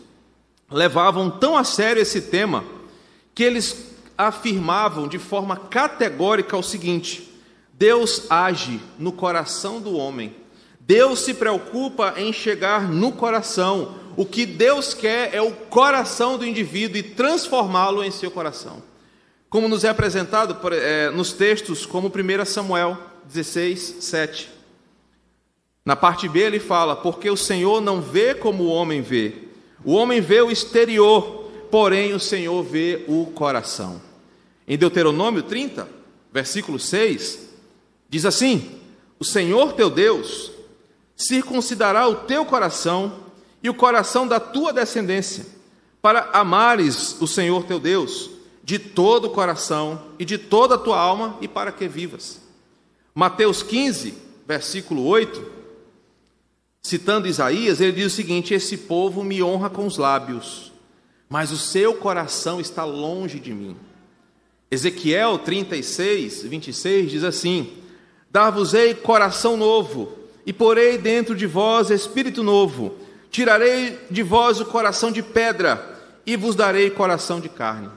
levavam 0.69 1.29
tão 1.29 1.57
a 1.57 1.63
sério 1.63 2.01
esse 2.01 2.21
tema 2.21 2.63
que 3.33 3.43
eles 3.43 3.89
afirmavam 4.17 5.07
de 5.07 5.17
forma 5.17 5.55
categórica 5.55 6.57
o 6.57 6.63
seguinte: 6.63 7.31
Deus 7.73 8.29
age 8.29 8.79
no 8.97 9.11
coração 9.11 9.79
do 9.79 9.95
homem. 9.95 10.35
Deus 10.89 11.19
se 11.19 11.35
preocupa 11.35 12.15
em 12.17 12.33
chegar 12.33 12.89
no 12.89 13.11
coração. 13.11 13.93
O 14.17 14.25
que 14.25 14.43
Deus 14.43 14.91
quer 14.91 15.35
é 15.35 15.39
o 15.39 15.51
coração 15.51 16.35
do 16.35 16.43
indivíduo 16.43 16.97
e 16.97 17.03
transformá-lo 17.03 18.03
em 18.03 18.09
seu 18.09 18.31
coração. 18.31 18.81
Como 19.51 19.67
nos 19.67 19.83
é 19.83 19.89
apresentado 19.89 20.57
é, 20.73 21.11
nos 21.11 21.31
textos 21.31 21.85
como 21.85 22.07
1 22.07 22.43
Samuel 22.43 22.97
16, 23.23 23.97
7. 23.99 24.49
Na 25.85 25.95
parte 25.95 26.27
B 26.27 26.39
ele 26.39 26.59
fala: 26.59 26.95
Porque 26.95 27.29
o 27.29 27.37
Senhor 27.37 27.81
não 27.81 28.01
vê 28.01 28.33
como 28.33 28.63
o 28.63 28.69
homem 28.69 28.99
vê. 28.99 29.35
O 29.85 29.93
homem 29.93 30.19
vê 30.19 30.41
o 30.41 30.49
exterior, 30.49 31.51
porém 31.69 32.13
o 32.13 32.19
Senhor 32.19 32.63
vê 32.63 33.05
o 33.07 33.27
coração. 33.27 34.01
Em 34.67 34.75
Deuteronômio 34.75 35.43
30, 35.43 35.87
versículo 36.33 36.79
6, 36.79 37.47
diz 38.09 38.25
assim: 38.25 38.71
O 39.19 39.23
Senhor 39.23 39.73
teu 39.73 39.91
Deus 39.91 40.57
circuncidará 41.19 42.07
o 42.07 42.15
teu 42.15 42.45
coração 42.45 43.25
e 43.61 43.69
o 43.69 43.73
coração 43.73 44.25
da 44.25 44.39
tua 44.39 44.71
descendência, 44.71 45.45
para 46.01 46.29
amares 46.31 47.19
o 47.19 47.27
Senhor 47.27 47.65
teu 47.65 47.77
Deus 47.79 48.29
de 48.63 48.79
todo 48.79 49.25
o 49.25 49.29
coração 49.31 50.01
e 50.17 50.23
de 50.23 50.37
toda 50.37 50.75
a 50.75 50.77
tua 50.77 50.97
alma 50.97 51.37
e 51.41 51.47
para 51.47 51.71
que 51.71 51.87
vivas. 51.87 52.39
Mateus 53.13 53.61
15, 53.61 54.13
versículo 54.47 55.05
8, 55.05 55.43
citando 56.81 57.27
Isaías, 57.27 57.81
ele 57.81 57.91
diz 57.91 58.13
o 58.13 58.15
seguinte: 58.15 58.53
Esse 58.53 58.77
povo 58.77 59.23
me 59.23 59.43
honra 59.43 59.69
com 59.69 59.85
os 59.85 59.97
lábios, 59.97 60.71
mas 61.27 61.51
o 61.51 61.57
seu 61.57 61.95
coração 61.95 62.61
está 62.61 62.85
longe 62.85 63.39
de 63.39 63.53
mim. 63.53 63.75
Ezequiel 64.71 65.39
36, 65.39 66.43
26 66.43 67.11
diz 67.11 67.23
assim: 67.23 67.73
Dar-vos-ei 68.29 68.93
coração 68.93 69.57
novo, 69.57 70.18
e 70.49 70.53
porei 70.53 70.97
dentro 70.97 71.35
de 71.35 71.45
vós 71.45 71.91
espírito 71.91 72.41
novo, 72.41 72.95
tirarei 73.29 73.99
de 74.09 74.23
vós 74.23 74.59
o 74.59 74.65
coração 74.65 75.11
de 75.11 75.21
pedra, 75.21 76.01
e 76.25 76.35
vos 76.35 76.55
darei 76.55 76.89
coração 76.89 77.39
de 77.39 77.47
carne. 77.47 77.87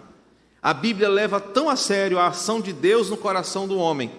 A 0.62 0.74
Bíblia 0.74 1.08
leva 1.08 1.40
tão 1.40 1.70
a 1.70 1.76
sério 1.76 2.18
a 2.18 2.26
ação 2.26 2.60
de 2.60 2.70
Deus 2.70 3.08
no 3.08 3.16
coração 3.16 3.66
do 3.66 3.78
homem, 3.78 4.12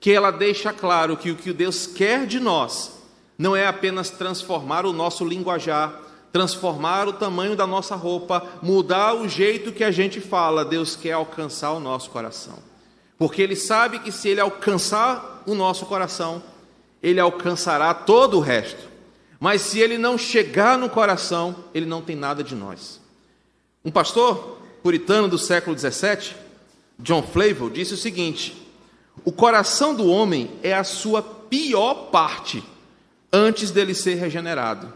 que 0.00 0.10
ela 0.10 0.32
deixa 0.32 0.72
claro 0.72 1.16
que 1.16 1.30
o 1.30 1.36
que 1.36 1.52
Deus 1.52 1.86
quer 1.86 2.26
de 2.26 2.40
nós 2.40 2.90
não 3.38 3.54
é 3.54 3.68
apenas 3.68 4.10
transformar 4.10 4.84
o 4.84 4.92
nosso 4.92 5.24
linguajar, 5.24 5.94
transformar 6.32 7.06
o 7.06 7.12
tamanho 7.12 7.54
da 7.54 7.68
nossa 7.68 7.94
roupa, 7.94 8.44
mudar 8.60 9.14
o 9.14 9.28
jeito 9.28 9.70
que 9.70 9.84
a 9.84 9.92
gente 9.92 10.20
fala, 10.20 10.64
Deus 10.64 10.96
quer 10.96 11.12
alcançar 11.12 11.70
o 11.70 11.78
nosso 11.78 12.10
coração. 12.10 12.58
Porque 13.16 13.40
Ele 13.40 13.54
sabe 13.54 14.00
que 14.00 14.10
se 14.10 14.28
Ele 14.28 14.40
alcançar 14.40 15.44
o 15.46 15.54
nosso 15.54 15.86
coração, 15.86 16.42
Ele 17.02 17.20
alcançará 17.20 17.92
todo 17.94 18.38
o 18.38 18.40
resto. 18.40 18.88
Mas 19.38 19.62
se 19.62 19.80
Ele 19.80 19.98
não 19.98 20.16
chegar 20.16 20.78
no 20.78 20.88
coração, 20.88 21.56
Ele 21.74 21.86
não 21.86 22.02
tem 22.02 22.16
nada 22.16 22.42
de 22.42 22.54
nós. 22.54 23.00
Um 23.84 23.90
pastor 23.90 24.58
puritano 24.82 25.28
do 25.28 25.38
século 25.38 25.74
17, 25.74 26.36
John 26.98 27.22
Flavel, 27.22 27.70
disse 27.70 27.94
o 27.94 27.98
seguinte: 27.98 28.70
o 29.24 29.32
coração 29.32 29.94
do 29.94 30.08
homem 30.08 30.50
é 30.62 30.74
a 30.74 30.84
sua 30.84 31.22
pior 31.22 32.10
parte 32.10 32.64
antes 33.32 33.70
dele 33.70 33.94
ser 33.94 34.14
regenerado 34.14 34.92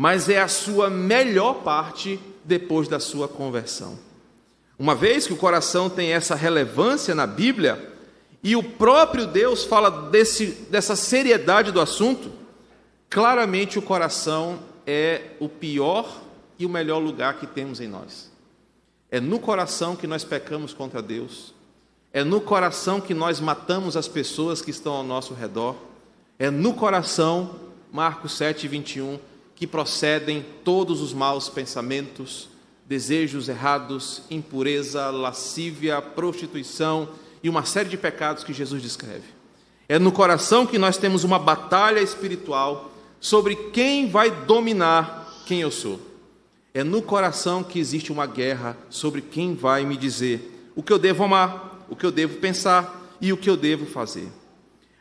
mas 0.00 0.30
é 0.30 0.40
a 0.40 0.48
sua 0.48 0.88
melhor 0.88 1.56
parte 1.56 2.18
depois 2.42 2.88
da 2.88 2.98
sua 2.98 3.28
conversão. 3.28 3.98
Uma 4.78 4.94
vez 4.94 5.26
que 5.26 5.34
o 5.34 5.36
coração 5.36 5.90
tem 5.90 6.14
essa 6.14 6.34
relevância 6.34 7.14
na 7.14 7.26
Bíblia, 7.26 7.89
e 8.42 8.56
o 8.56 8.62
próprio 8.62 9.26
Deus 9.26 9.64
fala 9.64 9.90
desse, 10.10 10.46
dessa 10.70 10.96
seriedade 10.96 11.70
do 11.70 11.80
assunto, 11.80 12.32
claramente 13.08 13.78
o 13.78 13.82
coração 13.82 14.60
é 14.86 15.32
o 15.38 15.48
pior 15.48 16.20
e 16.58 16.64
o 16.64 16.68
melhor 16.68 16.98
lugar 16.98 17.38
que 17.38 17.46
temos 17.46 17.80
em 17.80 17.88
nós. 17.88 18.30
É 19.10 19.20
no 19.20 19.38
coração 19.38 19.94
que 19.94 20.06
nós 20.06 20.24
pecamos 20.24 20.72
contra 20.72 21.02
Deus, 21.02 21.52
é 22.12 22.24
no 22.24 22.40
coração 22.40 23.00
que 23.00 23.12
nós 23.12 23.40
matamos 23.40 23.96
as 23.96 24.08
pessoas 24.08 24.62
que 24.62 24.70
estão 24.70 24.94
ao 24.94 25.04
nosso 25.04 25.34
redor, 25.34 25.76
é 26.38 26.50
no 26.50 26.72
coração, 26.72 27.56
Marcos 27.92 28.32
7, 28.32 28.66
21, 28.66 29.18
que 29.54 29.66
procedem 29.66 30.46
todos 30.64 31.02
os 31.02 31.12
maus 31.12 31.50
pensamentos, 31.50 32.48
desejos 32.86 33.48
errados, 33.48 34.22
impureza, 34.30 35.10
lascívia, 35.10 36.00
prostituição 36.00 37.08
e 37.42 37.48
uma 37.48 37.64
série 37.64 37.88
de 37.88 37.96
pecados 37.96 38.44
que 38.44 38.52
Jesus 38.52 38.82
descreve. 38.82 39.24
É 39.88 39.98
no 39.98 40.12
coração 40.12 40.66
que 40.66 40.78
nós 40.78 40.96
temos 40.96 41.24
uma 41.24 41.38
batalha 41.38 42.00
espiritual 42.00 42.92
sobre 43.18 43.56
quem 43.56 44.08
vai 44.08 44.30
dominar 44.30 45.42
quem 45.46 45.60
eu 45.60 45.70
sou. 45.70 46.00
É 46.72 46.84
no 46.84 47.02
coração 47.02 47.64
que 47.64 47.80
existe 47.80 48.12
uma 48.12 48.26
guerra 48.26 48.76
sobre 48.88 49.20
quem 49.20 49.54
vai 49.54 49.84
me 49.84 49.96
dizer 49.96 50.70
o 50.76 50.82
que 50.82 50.92
eu 50.92 50.98
devo 50.98 51.24
amar, 51.24 51.84
o 51.88 51.96
que 51.96 52.06
eu 52.06 52.12
devo 52.12 52.36
pensar 52.36 53.16
e 53.20 53.32
o 53.32 53.36
que 53.36 53.50
eu 53.50 53.56
devo 53.56 53.84
fazer. 53.84 54.28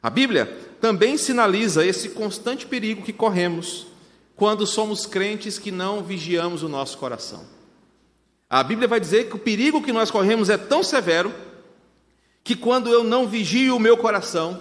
A 0.01 0.09
Bíblia 0.09 0.45
também 0.81 1.17
sinaliza 1.17 1.85
esse 1.85 2.09
constante 2.09 2.65
perigo 2.65 3.03
que 3.03 3.13
corremos 3.13 3.87
quando 4.35 4.65
somos 4.65 5.05
crentes 5.05 5.59
que 5.59 5.71
não 5.71 6.01
vigiamos 6.01 6.63
o 6.63 6.69
nosso 6.69 6.97
coração. 6.97 7.43
A 8.49 8.63
Bíblia 8.63 8.87
vai 8.87 8.99
dizer 8.99 9.29
que 9.29 9.35
o 9.35 9.39
perigo 9.39 9.83
que 9.83 9.91
nós 9.91 10.09
corremos 10.09 10.49
é 10.49 10.57
tão 10.57 10.81
severo 10.81 11.31
que 12.49 12.55
quando 12.55 12.89
eu 12.89 13.03
não 13.03 13.27
vigio 13.27 13.75
o 13.75 13.79
meu 13.79 13.95
coração, 13.95 14.59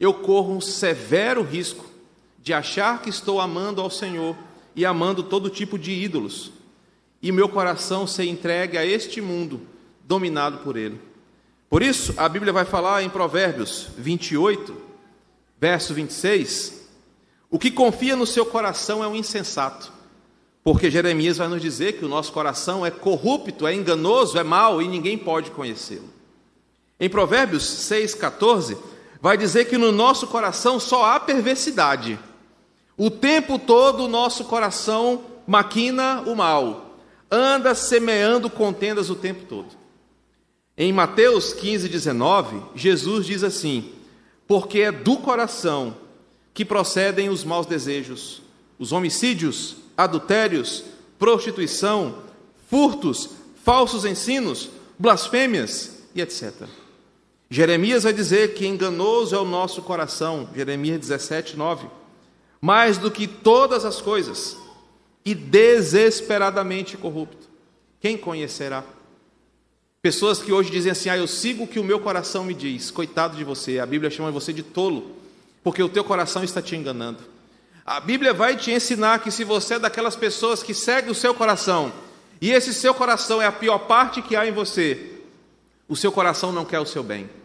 eu 0.00 0.12
corro 0.12 0.56
um 0.56 0.60
severo 0.60 1.40
risco 1.44 1.86
de 2.40 2.52
achar 2.52 3.00
que 3.00 3.08
estou 3.08 3.40
amando 3.40 3.80
ao 3.80 3.88
Senhor 3.88 4.36
e 4.74 4.84
amando 4.84 5.22
todo 5.22 5.48
tipo 5.48 5.78
de 5.78 5.92
ídolos, 5.92 6.50
e 7.22 7.30
meu 7.30 7.48
coração 7.48 8.08
ser 8.08 8.24
entregue 8.24 8.76
a 8.76 8.84
este 8.84 9.20
mundo 9.20 9.60
dominado 10.02 10.58
por 10.64 10.76
ele. 10.76 11.00
Por 11.70 11.80
isso, 11.80 12.12
a 12.16 12.28
Bíblia 12.28 12.52
vai 12.52 12.64
falar 12.64 13.04
em 13.04 13.08
Provérbios 13.08 13.86
28, 13.96 14.76
verso 15.60 15.94
26, 15.94 16.88
o 17.48 17.56
que 17.56 17.70
confia 17.70 18.16
no 18.16 18.26
seu 18.26 18.44
coração 18.44 19.04
é 19.04 19.06
um 19.06 19.14
insensato, 19.14 19.92
porque 20.64 20.90
Jeremias 20.90 21.36
vai 21.36 21.46
nos 21.46 21.62
dizer 21.62 22.00
que 22.00 22.04
o 22.04 22.08
nosso 22.08 22.32
coração 22.32 22.84
é 22.84 22.90
corrupto, 22.90 23.64
é 23.64 23.72
enganoso, 23.72 24.36
é 24.36 24.42
mau 24.42 24.82
e 24.82 24.88
ninguém 24.88 25.16
pode 25.16 25.52
conhecê-lo. 25.52 26.21
Em 27.02 27.08
Provérbios 27.08 27.64
6,14, 27.64 28.78
vai 29.20 29.36
dizer 29.36 29.64
que 29.64 29.76
no 29.76 29.90
nosso 29.90 30.28
coração 30.28 30.78
só 30.78 31.04
há 31.04 31.18
perversidade. 31.18 32.16
O 32.96 33.10
tempo 33.10 33.58
todo 33.58 34.04
o 34.04 34.08
nosso 34.08 34.44
coração 34.44 35.24
maquina 35.44 36.22
o 36.24 36.36
mal, 36.36 36.96
anda 37.28 37.74
semeando 37.74 38.48
contendas 38.48 39.10
o 39.10 39.16
tempo 39.16 39.44
todo. 39.46 39.70
Em 40.78 40.92
Mateus 40.92 41.52
15, 41.52 41.88
19, 41.88 42.62
Jesus 42.76 43.26
diz 43.26 43.42
assim: 43.42 43.90
Porque 44.46 44.82
é 44.82 44.92
do 44.92 45.16
coração 45.16 45.96
que 46.54 46.64
procedem 46.64 47.28
os 47.28 47.42
maus 47.42 47.66
desejos, 47.66 48.42
os 48.78 48.92
homicídios, 48.92 49.74
adultérios, 49.96 50.84
prostituição, 51.18 52.18
furtos, 52.70 53.30
falsos 53.64 54.04
ensinos, 54.04 54.70
blasfêmias 54.96 56.04
e 56.14 56.20
etc. 56.20 56.68
Jeremias 57.52 58.04
vai 58.04 58.14
dizer 58.14 58.54
que 58.54 58.66
enganoso 58.66 59.36
é 59.36 59.38
o 59.38 59.44
nosso 59.44 59.82
coração, 59.82 60.48
Jeremias 60.56 60.98
17, 61.00 61.54
9, 61.54 61.86
mais 62.58 62.96
do 62.96 63.10
que 63.10 63.26
todas 63.26 63.84
as 63.84 64.00
coisas, 64.00 64.56
e 65.22 65.34
desesperadamente 65.34 66.96
corrupto. 66.96 67.50
Quem 68.00 68.16
conhecerá? 68.16 68.82
Pessoas 70.00 70.38
que 70.38 70.50
hoje 70.50 70.70
dizem 70.70 70.92
assim: 70.92 71.10
Ah, 71.10 71.18
eu 71.18 71.26
sigo 71.26 71.64
o 71.64 71.66
que 71.66 71.78
o 71.78 71.84
meu 71.84 72.00
coração 72.00 72.42
me 72.42 72.54
diz. 72.54 72.90
Coitado 72.90 73.36
de 73.36 73.44
você, 73.44 73.78
a 73.78 73.84
Bíblia 73.84 74.10
chama 74.10 74.30
você 74.30 74.50
de 74.50 74.62
tolo 74.62 75.14
porque 75.62 75.82
o 75.82 75.90
teu 75.90 76.02
coração 76.02 76.42
está 76.42 76.62
te 76.62 76.74
enganando. 76.74 77.18
A 77.84 78.00
Bíblia 78.00 78.32
vai 78.32 78.56
te 78.56 78.70
ensinar 78.70 79.18
que 79.18 79.30
se 79.30 79.44
você 79.44 79.74
é 79.74 79.78
daquelas 79.78 80.16
pessoas 80.16 80.62
que 80.62 80.72
segue 80.72 81.10
o 81.10 81.14
seu 81.14 81.34
coração, 81.34 81.92
e 82.40 82.50
esse 82.50 82.72
seu 82.72 82.94
coração 82.94 83.42
é 83.42 83.46
a 83.46 83.52
pior 83.52 83.80
parte 83.80 84.22
que 84.22 84.36
há 84.36 84.46
em 84.46 84.52
você, 84.52 85.20
o 85.86 85.94
seu 85.94 86.10
coração 86.10 86.50
não 86.50 86.64
quer 86.64 86.80
o 86.80 86.86
seu 86.86 87.02
bem. 87.02 87.41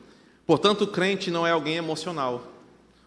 Portanto, 0.48 0.86
o 0.86 0.88
crente 0.88 1.30
não 1.30 1.46
é 1.46 1.52
alguém 1.52 1.76
emocional. 1.76 2.54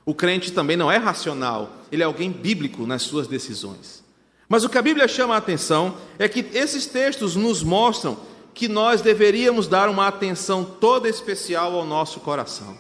O 0.05 0.15
crente 0.15 0.53
também 0.53 0.77
não 0.77 0.93
é 0.93 0.99
racional, 0.99 1.71
ele 1.91 2.03
é 2.03 2.07
alguém 2.07 2.31
bíblico 2.31 2.87
nas 2.87 3.03
suas 3.03 3.27
decisões. 3.27 4.05
Mas 4.49 4.65
o 4.65 4.69
que 4.69 4.77
a 4.77 4.83
Bíblia 4.83 5.09
chama 5.09 5.35
a 5.35 5.39
atenção 5.39 5.97
é 6.19 6.29
que 6.29 6.47
esses 6.53 6.87
textos 6.87 7.37
nos 7.37 7.63
mostram 7.63 8.19
que 8.53 8.69
nós 8.69 9.01
deveríamos 9.01 9.67
dar 9.67 9.89
uma 9.89 10.09
atenção 10.09 10.65
toda 10.65 11.09
especial 11.09 11.75
ao 11.75 11.87
nosso 11.87 12.21
coração. 12.21 12.77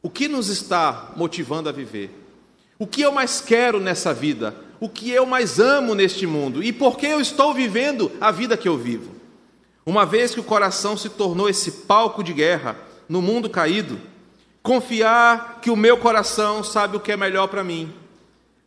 O 0.00 0.08
que 0.08 0.28
nos 0.28 0.48
está 0.48 1.12
motivando 1.16 1.68
a 1.68 1.72
viver? 1.72 2.10
O 2.78 2.86
que 2.86 3.02
eu 3.02 3.10
mais 3.10 3.40
quero 3.40 3.80
nessa 3.80 4.14
vida? 4.14 4.54
O 4.78 4.88
que 4.88 5.10
eu 5.10 5.26
mais 5.26 5.58
amo 5.58 5.94
neste 5.94 6.26
mundo? 6.26 6.62
E 6.62 6.72
por 6.72 6.96
que 6.96 7.06
eu 7.06 7.20
estou 7.20 7.52
vivendo 7.52 8.12
a 8.20 8.30
vida 8.30 8.56
que 8.56 8.68
eu 8.68 8.78
vivo? 8.78 9.10
Uma 9.84 10.06
vez 10.06 10.32
que 10.32 10.40
o 10.40 10.44
coração 10.44 10.96
se 10.96 11.08
tornou 11.08 11.48
esse 11.48 11.70
palco 11.72 12.22
de 12.22 12.32
guerra 12.32 12.85
no 13.08 13.22
mundo 13.22 13.48
caído, 13.48 14.00
confiar 14.62 15.60
que 15.60 15.70
o 15.70 15.76
meu 15.76 15.96
coração 15.96 16.62
sabe 16.64 16.96
o 16.96 17.00
que 17.00 17.12
é 17.12 17.16
melhor 17.16 17.48
para 17.48 17.62
mim, 17.62 17.92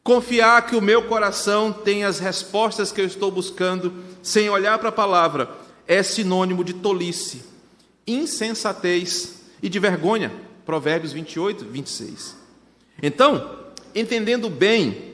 Confiar 0.10 0.66
que 0.66 0.76
o 0.76 0.82
meu 0.82 1.04
coração 1.04 1.72
tem 1.72 2.04
as 2.04 2.18
respostas 2.18 2.92
que 2.92 3.00
eu 3.00 3.06
estou 3.06 3.30
buscando, 3.30 3.94
sem 4.24 4.50
olhar 4.50 4.80
para 4.80 4.90
a 4.90 4.92
palavra, 4.92 5.52
é 5.88 6.02
sinônimo 6.02 6.64
de 6.64 6.74
tolice, 6.74 7.44
insensatez 8.08 9.42
e 9.62 9.70
de 9.70 9.78
vergonha. 9.78 10.32
Provérbios 10.66 11.14
28, 11.14 11.64
26. 11.66 12.36
Então, 13.04 13.58
entendendo 13.94 14.50
bem 14.50 15.14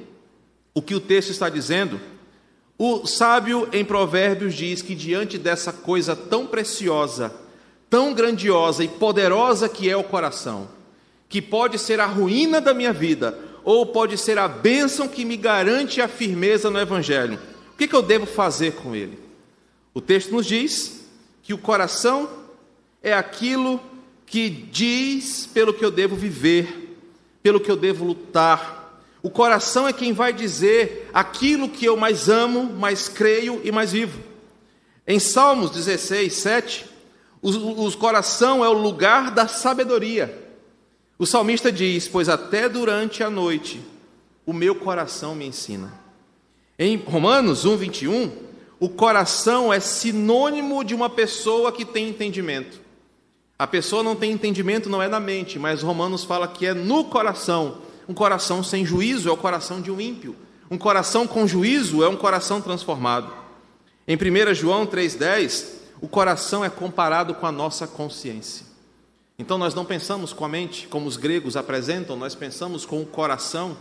o 0.74 0.82
que 0.82 0.96
o 0.96 1.00
texto 1.01 1.29
está 1.29 1.50
dizendo, 1.50 2.00
o 2.77 3.05
sábio 3.05 3.67
em 3.74 3.84
Provérbios 3.84 4.53
diz 4.53 4.82
que 4.82 4.96
diante 4.96 5.38
dessa 5.38 5.74
coisa 5.74 6.15
tão 6.15 6.46
preciosa, 6.46 7.34
tão 7.89 8.13
grandiosa 8.13 8.83
e 8.83 8.87
poderosa 8.87 9.69
que 9.69 9.89
é 9.89 9.95
o 9.95 10.03
coração, 10.03 10.67
que 11.29 11.41
pode 11.41 11.77
ser 11.79 11.99
a 11.99 12.05
ruína 12.05 12.59
da 12.59 12.73
minha 12.73 12.93
vida, 12.93 13.37
ou 13.63 13.85
pode 13.85 14.17
ser 14.17 14.37
a 14.37 14.47
bênção 14.47 15.07
que 15.07 15.25
me 15.25 15.35
garante 15.35 16.01
a 16.01 16.07
firmeza 16.07 16.69
no 16.69 16.79
Evangelho. 16.79 17.39
O 17.73 17.77
que, 17.77 17.93
eu 17.93 18.01
devo 18.01 18.25
fazer 18.25 18.73
com 18.73 18.95
ele? 18.95 19.19
O 19.93 19.99
texto 19.99 20.31
nos 20.31 20.45
diz 20.45 21.05
que 21.41 21.53
o 21.53 21.57
coração 21.57 22.29
é 23.01 23.13
aquilo 23.13 23.81
que 24.25 24.49
diz 24.49 25.47
pelo 25.53 25.73
que 25.73 25.83
eu 25.83 25.91
devo 25.91 26.15
viver, 26.15 26.97
pelo 27.41 27.59
que 27.59 27.69
eu 27.69 27.75
devo 27.75 28.05
lutar. 28.05 29.01
O 29.21 29.29
coração 29.29 29.87
é 29.87 29.93
quem 29.93 30.13
vai 30.13 30.31
dizer 30.31 31.09
aquilo 31.13 31.67
que 31.67 31.85
eu 31.85 31.97
mais 31.97 32.29
amo, 32.29 32.63
mais 32.63 33.09
creio 33.09 33.59
e 33.63 33.71
mais 33.71 33.91
vivo. 33.91 34.19
Em 35.07 35.19
Salmos 35.19 35.71
16, 35.71 36.33
7, 36.33 36.85
o, 37.53 37.87
o 37.87 37.97
coração 37.97 38.65
é 38.65 38.69
o 38.69 38.73
lugar 38.73 39.29
da 39.29 39.47
sabedoria. 39.47 40.43
O 41.19 41.25
salmista 41.25 41.71
diz: 41.71 42.07
Pois 42.07 42.27
até 42.27 42.67
durante 42.67 43.23
a 43.23 43.29
noite 43.29 43.81
o 44.45 44.53
meu 44.53 44.75
coração 44.75 45.35
me 45.35 45.45
ensina. 45.45 45.93
Em 46.77 46.97
Romanos 46.97 47.63
1, 47.63 47.77
21, 47.77 48.31
o 48.79 48.89
coração 48.89 49.71
é 49.71 49.79
sinônimo 49.79 50.83
de 50.83 50.93
uma 50.93 51.09
pessoa 51.09 51.71
que 51.71 51.85
tem 51.85 52.09
entendimento. 52.09 52.81
A 53.57 53.65
pessoa 53.65 54.03
não 54.03 54.15
tem 54.15 54.31
entendimento, 54.31 54.89
não 54.89 55.01
é 55.01 55.07
na 55.07 55.19
mente, 55.19 55.57
mas 55.57 55.81
Romanos 55.81 56.23
fala 56.23 56.47
que 56.47 56.65
é 56.65 56.73
no 56.73 57.05
coração. 57.05 57.77
Um 58.09 58.13
coração 58.13 58.61
sem 58.61 58.85
juízo 58.85 59.29
é 59.29 59.31
o 59.31 59.37
coração 59.37 59.81
de 59.81 59.89
um 59.89 60.01
ímpio. 60.01 60.35
Um 60.69 60.77
coração 60.77 61.25
com 61.25 61.47
juízo 61.47 62.03
é 62.03 62.09
um 62.09 62.17
coração 62.17 62.59
transformado. 62.59 63.31
Em 64.07 64.17
1 64.17 64.53
João 64.53 64.85
3,10, 64.85 65.84
o 66.05 66.07
coração 66.07 66.63
é 66.63 66.69
comparado 66.69 67.33
com 67.33 67.47
a 67.47 67.51
nossa 67.51 67.88
consciência. 67.88 68.63
Então 69.39 69.57
nós 69.57 69.74
não 69.74 69.83
pensamos 69.83 70.31
com 70.31 70.45
a 70.45 70.47
mente, 70.47 70.88
como 70.88 71.07
os 71.07 71.17
gregos 71.17 71.57
apresentam, 71.57 72.15
nós 72.15 72.35
pensamos 72.35 72.85
com 72.85 73.01
o 73.01 73.07
coração, 73.07 73.75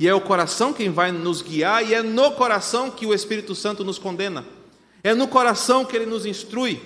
e 0.00 0.08
é 0.08 0.14
o 0.14 0.20
coração 0.22 0.72
quem 0.72 0.90
vai 0.90 1.12
nos 1.12 1.42
guiar, 1.42 1.86
e 1.86 1.92
é 1.92 2.02
no 2.02 2.32
coração 2.32 2.90
que 2.90 3.04
o 3.04 3.12
Espírito 3.12 3.54
Santo 3.54 3.84
nos 3.84 3.98
condena, 3.98 4.42
é 5.04 5.12
no 5.12 5.28
coração 5.28 5.84
que 5.84 5.94
ele 5.94 6.06
nos 6.06 6.24
instrui, 6.24 6.80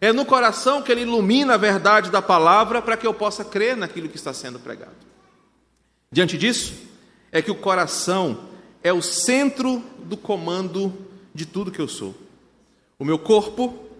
é 0.00 0.12
no 0.12 0.26
coração 0.26 0.82
que 0.82 0.90
ele 0.90 1.02
ilumina 1.02 1.54
a 1.54 1.56
verdade 1.56 2.10
da 2.10 2.20
palavra 2.20 2.82
para 2.82 2.96
que 2.96 3.06
eu 3.06 3.14
possa 3.14 3.44
crer 3.44 3.76
naquilo 3.76 4.08
que 4.08 4.16
está 4.16 4.32
sendo 4.32 4.58
pregado. 4.58 4.96
Diante 6.10 6.36
disso, 6.36 6.74
é 7.30 7.40
que 7.40 7.52
o 7.52 7.54
coração 7.54 8.40
é 8.82 8.92
o 8.92 9.00
centro 9.00 9.84
do 10.00 10.16
comando 10.16 10.92
de 11.32 11.46
tudo 11.46 11.70
que 11.70 11.80
eu 11.80 11.86
sou. 11.86 12.12
O 12.98 13.04
meu 13.04 13.20
corpo, 13.20 13.91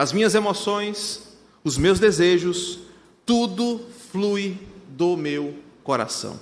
as 0.00 0.14
minhas 0.14 0.34
emoções, 0.34 1.20
os 1.62 1.76
meus 1.76 2.00
desejos, 2.00 2.78
tudo 3.26 3.82
flui 4.10 4.56
do 4.88 5.14
meu 5.14 5.56
coração. 5.84 6.40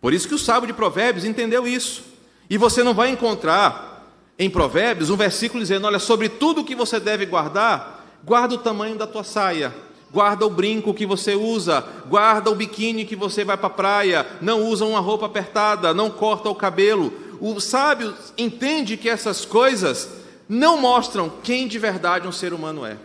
Por 0.00 0.14
isso 0.14 0.28
que 0.28 0.34
o 0.34 0.38
sábio 0.38 0.68
de 0.68 0.72
Provérbios 0.72 1.24
entendeu 1.24 1.66
isso. 1.66 2.04
E 2.48 2.56
você 2.56 2.84
não 2.84 2.94
vai 2.94 3.10
encontrar 3.10 4.14
em 4.38 4.48
Provérbios 4.48 5.10
um 5.10 5.16
versículo 5.16 5.60
dizendo: 5.60 5.88
olha, 5.88 5.98
sobre 5.98 6.28
tudo 6.28 6.62
que 6.62 6.76
você 6.76 7.00
deve 7.00 7.26
guardar, 7.26 8.06
guarda 8.22 8.54
o 8.54 8.58
tamanho 8.58 8.96
da 8.96 9.08
tua 9.08 9.24
saia, 9.24 9.74
guarda 10.12 10.46
o 10.46 10.50
brinco 10.50 10.94
que 10.94 11.04
você 11.04 11.34
usa, 11.34 11.84
guarda 12.06 12.48
o 12.48 12.54
biquíni 12.54 13.04
que 13.04 13.16
você 13.16 13.44
vai 13.44 13.56
para 13.56 13.66
a 13.66 13.70
praia, 13.70 14.24
não 14.40 14.68
usa 14.68 14.84
uma 14.84 15.00
roupa 15.00 15.26
apertada, 15.26 15.92
não 15.92 16.10
corta 16.10 16.48
o 16.48 16.54
cabelo. 16.54 17.12
O 17.40 17.58
sábio 17.58 18.14
entende 18.38 18.96
que 18.96 19.08
essas 19.08 19.44
coisas 19.44 20.22
não 20.48 20.80
mostram 20.80 21.30
quem 21.42 21.66
de 21.68 21.78
verdade 21.78 22.28
um 22.28 22.32
ser 22.32 22.52
humano 22.52 22.84
é. 22.84 22.96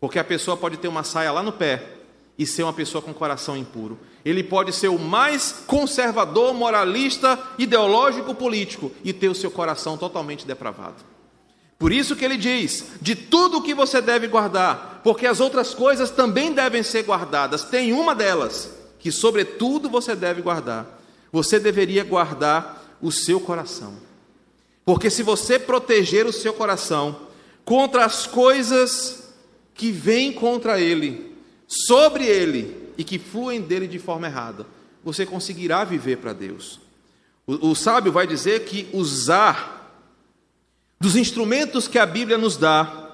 Porque 0.00 0.18
a 0.18 0.24
pessoa 0.24 0.56
pode 0.56 0.76
ter 0.76 0.88
uma 0.88 1.04
saia 1.04 1.32
lá 1.32 1.42
no 1.42 1.52
pé, 1.52 2.00
e 2.38 2.46
ser 2.46 2.62
uma 2.62 2.72
pessoa 2.72 3.02
com 3.02 3.12
coração 3.12 3.56
impuro. 3.56 3.98
Ele 4.24 4.42
pode 4.42 4.72
ser 4.72 4.88
o 4.88 4.98
mais 4.98 5.64
conservador, 5.66 6.54
moralista, 6.54 7.38
ideológico, 7.58 8.34
político 8.34 8.90
e 9.04 9.12
ter 9.12 9.28
o 9.28 9.34
seu 9.34 9.50
coração 9.50 9.96
totalmente 9.96 10.46
depravado. 10.46 11.04
Por 11.78 11.92
isso 11.92 12.16
que 12.16 12.24
ele 12.24 12.36
diz: 12.36 12.86
de 13.00 13.14
tudo 13.14 13.58
o 13.58 13.62
que 13.62 13.74
você 13.74 14.00
deve 14.00 14.28
guardar, 14.28 15.00
porque 15.02 15.26
as 15.26 15.40
outras 15.40 15.74
coisas 15.74 16.10
também 16.10 16.52
devem 16.52 16.82
ser 16.82 17.02
guardadas. 17.02 17.64
Tem 17.64 17.92
uma 17.92 18.14
delas 18.14 18.70
que, 18.98 19.10
sobretudo, 19.10 19.88
você 19.88 20.14
deve 20.14 20.40
guardar. 20.40 21.00
Você 21.32 21.58
deveria 21.58 22.04
guardar 22.04 22.98
o 23.00 23.10
seu 23.10 23.40
coração. 23.40 23.94
Porque 24.84 25.10
se 25.10 25.22
você 25.22 25.58
proteger 25.58 26.26
o 26.26 26.32
seu 26.32 26.52
coração 26.52 27.28
contra 27.64 28.04
as 28.04 28.26
coisas 28.26 29.32
que 29.74 29.90
vêm 29.90 30.32
contra 30.32 30.80
ele, 30.80 31.36
sobre 31.66 32.26
ele 32.26 32.92
e 32.98 33.04
que 33.04 33.18
fluem 33.18 33.60
dele 33.60 33.86
de 33.86 33.98
forma 33.98 34.26
errada, 34.26 34.66
você 35.04 35.24
conseguirá 35.24 35.84
viver 35.84 36.18
para 36.18 36.32
Deus. 36.32 36.80
O, 37.46 37.70
o 37.70 37.74
sábio 37.74 38.12
vai 38.12 38.26
dizer 38.26 38.64
que 38.64 38.88
usar 38.92 39.80
dos 41.00 41.16
instrumentos 41.16 41.88
que 41.88 41.98
a 41.98 42.06
Bíblia 42.06 42.38
nos 42.38 42.56
dá 42.56 43.10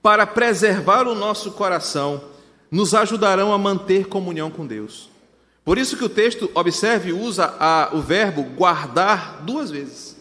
para 0.00 0.26
preservar 0.26 1.06
o 1.06 1.14
nosso 1.14 1.52
coração 1.52 2.22
nos 2.70 2.94
ajudarão 2.94 3.52
a 3.52 3.58
manter 3.58 4.06
comunhão 4.06 4.50
com 4.50 4.66
Deus. 4.66 5.10
Por 5.64 5.78
isso 5.78 5.96
que 5.96 6.04
o 6.04 6.08
texto, 6.08 6.50
observe, 6.54 7.12
usa 7.12 7.54
a, 7.58 7.90
o 7.92 8.00
verbo 8.00 8.42
guardar 8.42 9.42
duas 9.42 9.70
vezes. 9.70 10.16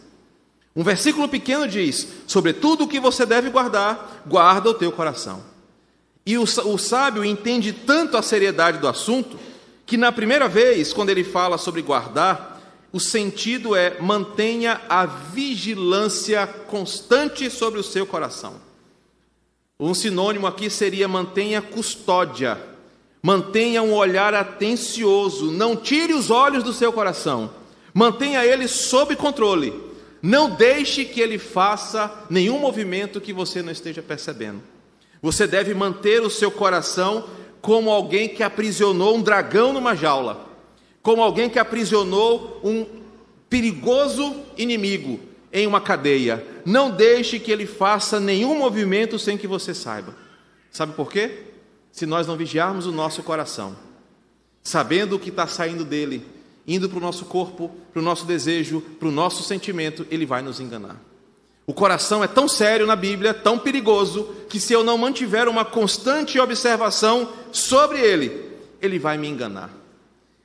Um 0.75 0.83
versículo 0.83 1.27
pequeno 1.27 1.67
diz: 1.67 2.07
Sobre 2.25 2.53
tudo 2.53 2.85
o 2.85 2.87
que 2.87 2.99
você 2.99 3.25
deve 3.25 3.49
guardar, 3.49 4.23
guarda 4.25 4.69
o 4.69 4.73
teu 4.73 4.91
coração. 4.91 5.43
E 6.25 6.37
o, 6.37 6.43
o 6.43 6.77
sábio 6.77 7.25
entende 7.25 7.73
tanto 7.73 8.15
a 8.15 8.21
seriedade 8.21 8.77
do 8.77 8.87
assunto 8.87 9.37
que, 9.85 9.97
na 9.97 10.11
primeira 10.11 10.47
vez, 10.47 10.93
quando 10.93 11.09
ele 11.09 11.23
fala 11.23 11.57
sobre 11.57 11.81
guardar, 11.81 12.61
o 12.93 12.99
sentido 12.99 13.75
é 13.75 13.99
mantenha 13.99 14.81
a 14.87 15.05
vigilância 15.05 16.45
constante 16.45 17.49
sobre 17.49 17.79
o 17.79 17.83
seu 17.83 18.05
coração. 18.05 18.55
Um 19.79 19.93
sinônimo 19.93 20.45
aqui 20.45 20.69
seria 20.69 21.07
mantenha 21.07 21.61
custódia, 21.61 22.57
mantenha 23.21 23.81
um 23.81 23.93
olhar 23.93 24.33
atencioso, 24.33 25.51
não 25.51 25.75
tire 25.75 26.13
os 26.13 26.29
olhos 26.29 26.63
do 26.63 26.71
seu 26.71 26.93
coração, 26.93 27.49
mantenha 27.93 28.45
ele 28.45 28.67
sob 28.67 29.15
controle, 29.15 29.90
não 30.21 30.49
deixe 30.49 31.03
que 31.03 31.19
ele 31.19 31.37
faça 31.37 32.25
nenhum 32.29 32.59
movimento 32.59 33.19
que 33.19 33.33
você 33.33 33.61
não 33.61 33.71
esteja 33.71 34.01
percebendo. 34.01 34.61
Você 35.21 35.47
deve 35.47 35.73
manter 35.73 36.21
o 36.21 36.29
seu 36.29 36.51
coração 36.51 37.27
como 37.61 37.89
alguém 37.89 38.29
que 38.29 38.43
aprisionou 38.43 39.15
um 39.15 39.21
dragão 39.21 39.71
numa 39.73 39.95
jaula, 39.95 40.49
como 41.01 41.21
alguém 41.21 41.49
que 41.49 41.59
aprisionou 41.59 42.59
um 42.63 42.85
perigoso 43.49 44.35
inimigo 44.57 45.19
em 45.51 45.67
uma 45.67 45.81
cadeia. 45.81 46.45
Não 46.65 46.89
deixe 46.89 47.39
que 47.39 47.51
ele 47.51 47.65
faça 47.65 48.19
nenhum 48.19 48.57
movimento 48.57 49.19
sem 49.19 49.37
que 49.37 49.47
você 49.47 49.73
saiba. 49.73 50.15
Sabe 50.71 50.93
por 50.93 51.11
quê? 51.11 51.43
Se 51.91 52.05
nós 52.05 52.25
não 52.25 52.37
vigiarmos 52.37 52.85
o 52.85 52.91
nosso 52.91 53.21
coração, 53.21 53.75
sabendo 54.63 55.15
o 55.15 55.19
que 55.19 55.29
está 55.29 55.45
saindo 55.45 55.83
dele, 55.83 56.25
indo 56.67 56.89
para 56.89 56.97
o 56.97 57.01
nosso 57.01 57.25
corpo, 57.25 57.71
para 57.91 58.01
o 58.01 58.03
nosso 58.03 58.25
desejo, 58.25 58.81
para 58.99 59.07
o 59.07 59.11
nosso 59.11 59.43
sentimento, 59.43 60.05
ele 60.09 60.25
vai 60.25 60.41
nos 60.41 60.59
enganar. 60.59 60.97
O 61.65 61.73
coração 61.73 62.23
é 62.23 62.27
tão 62.27 62.47
sério 62.47 62.85
na 62.85 62.95
Bíblia, 62.95 63.33
tão 63.33 63.57
perigoso, 63.57 64.23
que 64.49 64.59
se 64.59 64.73
eu 64.73 64.83
não 64.83 64.97
mantiver 64.97 65.47
uma 65.47 65.63
constante 65.63 66.39
observação 66.39 67.29
sobre 67.51 67.99
ele, 67.99 68.51
ele 68.81 68.99
vai 68.99 69.17
me 69.17 69.27
enganar. 69.27 69.69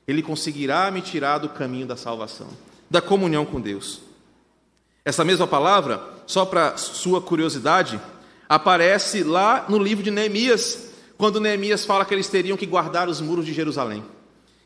Ele 0.07 0.23
conseguirá 0.23 0.91
me 0.91 1.01
tirar 1.01 1.39
do 1.39 1.49
caminho 1.49 1.87
da 1.87 1.97
salvação, 1.97 2.49
da 2.89 3.01
comunhão 3.01 3.45
com 3.45 3.61
Deus. 3.61 4.01
Essa 5.05 5.25
mesma 5.25 5.47
palavra, 5.47 6.01
só 6.27 6.45
para 6.45 6.77
sua 6.77 7.21
curiosidade, 7.21 8.01
aparece 8.49 9.25
lá 9.25 9.65
no 9.69 9.79
livro 9.79 10.05
de 10.05 10.11
Neemias, 10.11 10.91
quando 11.17 11.41
Neemias 11.41 11.85
fala 11.85 12.05
que 12.05 12.15
eles 12.15 12.29
teriam 12.29 12.57
que 12.57 12.67
guardar 12.67 13.09
os 13.09 13.21
muros 13.21 13.47
de 13.47 13.53
Jerusalém. 13.53 14.05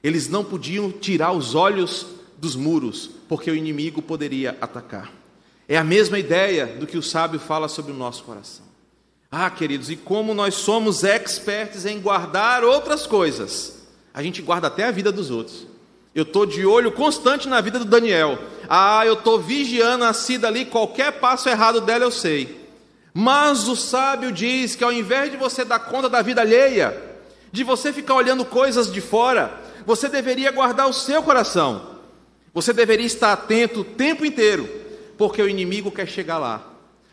Eles 0.02 0.28
não 0.28 0.44
podiam 0.44 0.90
tirar 0.90 1.32
os 1.32 1.54
olhos 1.54 2.06
dos 2.38 2.56
muros, 2.56 3.10
porque 3.28 3.50
o 3.50 3.54
inimigo 3.54 4.00
poderia 4.00 4.56
atacar. 4.60 5.12
É 5.68 5.76
a 5.76 5.84
mesma 5.84 6.18
ideia 6.18 6.66
do 6.66 6.86
que 6.86 6.98
o 6.98 7.02
sábio 7.02 7.38
fala 7.38 7.68
sobre 7.68 7.92
o 7.92 7.96
nosso 7.96 8.24
coração. 8.24 8.64
Ah, 9.30 9.48
queridos, 9.48 9.90
e 9.90 9.96
como 9.96 10.34
nós 10.34 10.54
somos 10.54 11.04
expertos 11.04 11.86
em 11.86 12.00
guardar 12.00 12.64
outras 12.64 13.06
coisas, 13.06 13.86
a 14.12 14.22
gente 14.22 14.42
guarda 14.42 14.66
até 14.66 14.84
a 14.84 14.90
vida 14.90 15.12
dos 15.12 15.30
outros. 15.30 15.66
Eu 16.12 16.24
estou 16.24 16.44
de 16.44 16.66
olho 16.66 16.90
constante 16.90 17.46
na 17.46 17.60
vida 17.60 17.78
do 17.78 17.84
Daniel. 17.84 18.36
Ah, 18.68 19.06
eu 19.06 19.14
estou 19.14 19.38
vigiando 19.38 20.04
a 20.04 20.12
Cida 20.12 20.48
ali, 20.48 20.64
qualquer 20.64 21.20
passo 21.20 21.48
errado 21.48 21.80
dela 21.80 22.04
eu 22.04 22.10
sei. 22.10 22.68
Mas 23.14 23.68
o 23.68 23.76
sábio 23.76 24.32
diz 24.32 24.74
que 24.74 24.82
ao 24.82 24.92
invés 24.92 25.30
de 25.30 25.36
você 25.36 25.64
dar 25.64 25.78
conta 25.78 26.08
da 26.08 26.22
vida 26.22 26.40
alheia, 26.40 27.00
de 27.52 27.62
você 27.62 27.92
ficar 27.92 28.14
olhando 28.14 28.44
coisas 28.44 28.92
de 28.92 29.00
fora, 29.00 29.56
você 29.86 30.08
deveria 30.08 30.50
guardar 30.50 30.88
o 30.88 30.92
seu 30.92 31.22
coração. 31.22 31.98
Você 32.52 32.72
deveria 32.72 33.06
estar 33.06 33.32
atento 33.32 33.80
o 33.80 33.84
tempo 33.84 34.24
inteiro, 34.24 34.68
porque 35.16 35.40
o 35.40 35.48
inimigo 35.48 35.90
quer 35.90 36.08
chegar 36.08 36.38
lá. 36.38 36.66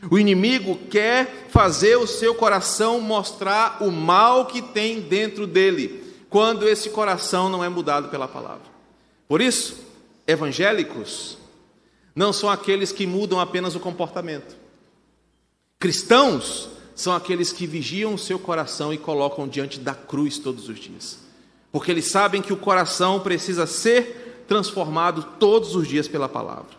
O 0.09 0.19
inimigo 0.19 0.77
quer 0.89 1.47
fazer 1.49 1.95
o 1.95 2.05
seu 2.07 2.35
coração 2.35 3.01
mostrar 3.01 3.77
o 3.81 3.91
mal 3.91 4.45
que 4.45 4.61
tem 4.61 5.01
dentro 5.01 5.47
dele, 5.47 6.03
quando 6.29 6.67
esse 6.67 6.89
coração 6.89 7.49
não 7.49 7.63
é 7.63 7.69
mudado 7.69 8.09
pela 8.09 8.27
palavra. 8.27 8.65
Por 9.27 9.41
isso, 9.41 9.77
evangélicos 10.25 11.37
não 12.15 12.31
são 12.31 12.49
aqueles 12.49 12.91
que 12.91 13.07
mudam 13.07 13.39
apenas 13.39 13.75
o 13.75 13.79
comportamento. 13.79 14.55
Cristãos 15.79 16.69
são 16.95 17.13
aqueles 17.13 17.51
que 17.51 17.67
vigiam 17.67 18.15
o 18.15 18.17
seu 18.17 18.39
coração 18.39 18.91
e 18.91 18.97
colocam 18.97 19.47
diante 19.47 19.79
da 19.79 19.93
cruz 19.93 20.39
todos 20.39 20.67
os 20.67 20.79
dias, 20.79 21.19
porque 21.77 21.91
eles 21.91 22.09
sabem 22.09 22.41
que 22.41 22.51
o 22.51 22.57
coração 22.57 23.19
precisa 23.19 23.67
ser 23.67 24.43
transformado 24.47 25.21
todos 25.39 25.75
os 25.75 25.87
dias 25.87 26.07
pela 26.07 26.27
palavra. 26.27 26.75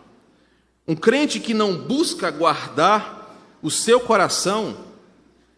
Um 0.85 0.93
crente 0.93 1.39
que 1.39 1.53
não 1.53 1.73
busca 1.73 2.29
guardar 2.29 3.33
o 3.61 3.71
seu 3.71 4.01
coração, 4.01 4.75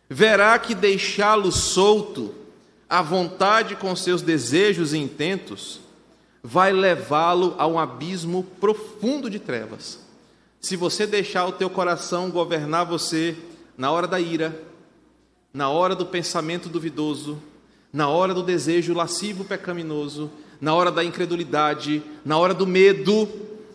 verá 0.08 0.60
que 0.60 0.76
deixá-lo 0.76 1.52
solto, 1.52 2.36
à 2.88 3.02
vontade 3.02 3.76
com 3.76 3.96
seus 3.96 4.22
desejos 4.22 4.94
e 4.94 5.00
intentos, 5.00 5.82
vai 6.44 6.72
levá-lo 6.72 7.56
a 7.58 7.66
um 7.66 7.80
abismo 7.80 8.44
profundo 8.60 9.28
de 9.28 9.40
trevas. 9.40 10.02
Se 10.60 10.76
você 10.76 11.08
deixar 11.08 11.48
o 11.48 11.52
teu 11.52 11.68
coração 11.68 12.30
governar 12.30 12.86
você 12.86 13.36
na 13.76 13.90
hora 13.90 14.08
da 14.08 14.20
ira, 14.20 14.62
na 15.52 15.72
hora 15.72 15.96
do 15.96 16.06
pensamento 16.06 16.70
duvidoso, 16.70 17.42
na 17.92 18.08
hora 18.08 18.34
do 18.34 18.44
desejo 18.44 18.94
lascivo 18.94 19.44
pecaminoso, 19.44 20.32
na 20.60 20.74
hora 20.74 20.92
da 20.92 21.04
incredulidade, 21.04 22.04
na 22.24 22.38
hora 22.38 22.54
do 22.54 22.68
medo, 22.68 23.28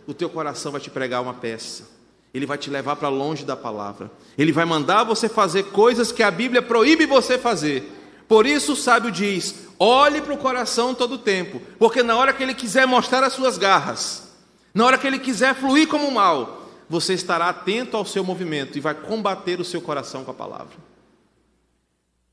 o 0.06 0.14
teu 0.14 0.30
coração 0.30 0.72
vai 0.72 0.80
te 0.80 0.90
pregar 0.90 1.22
uma 1.22 1.34
peça. 1.34 1.84
Ele 2.32 2.46
vai 2.46 2.58
te 2.58 2.70
levar 2.70 2.96
para 2.96 3.08
longe 3.08 3.44
da 3.44 3.56
palavra. 3.56 4.10
Ele 4.36 4.52
vai 4.52 4.64
mandar 4.64 5.04
você 5.04 5.28
fazer 5.28 5.64
coisas 5.64 6.12
que 6.12 6.22
a 6.22 6.30
Bíblia 6.30 6.62
proíbe 6.62 7.06
você 7.06 7.38
fazer. 7.38 7.92
Por 8.28 8.46
isso 8.46 8.72
o 8.72 8.76
sábio 8.76 9.10
diz: 9.10 9.66
Olhe 9.78 10.20
para 10.20 10.34
o 10.34 10.38
coração 10.38 10.94
todo 10.94 11.14
o 11.14 11.18
tempo, 11.18 11.60
porque 11.78 12.02
na 12.02 12.16
hora 12.16 12.32
que 12.32 12.42
ele 12.42 12.54
quiser 12.54 12.86
mostrar 12.86 13.22
as 13.24 13.32
suas 13.32 13.56
garras, 13.56 14.34
na 14.74 14.84
hora 14.84 14.98
que 14.98 15.06
ele 15.06 15.18
quiser 15.18 15.54
fluir 15.54 15.88
como 15.88 16.10
mal, 16.10 16.68
você 16.88 17.14
estará 17.14 17.48
atento 17.48 17.96
ao 17.96 18.04
seu 18.04 18.22
movimento 18.22 18.76
e 18.76 18.80
vai 18.80 18.94
combater 18.94 19.60
o 19.60 19.64
seu 19.64 19.80
coração 19.80 20.24
com 20.24 20.30
a 20.30 20.34
palavra. 20.34 20.76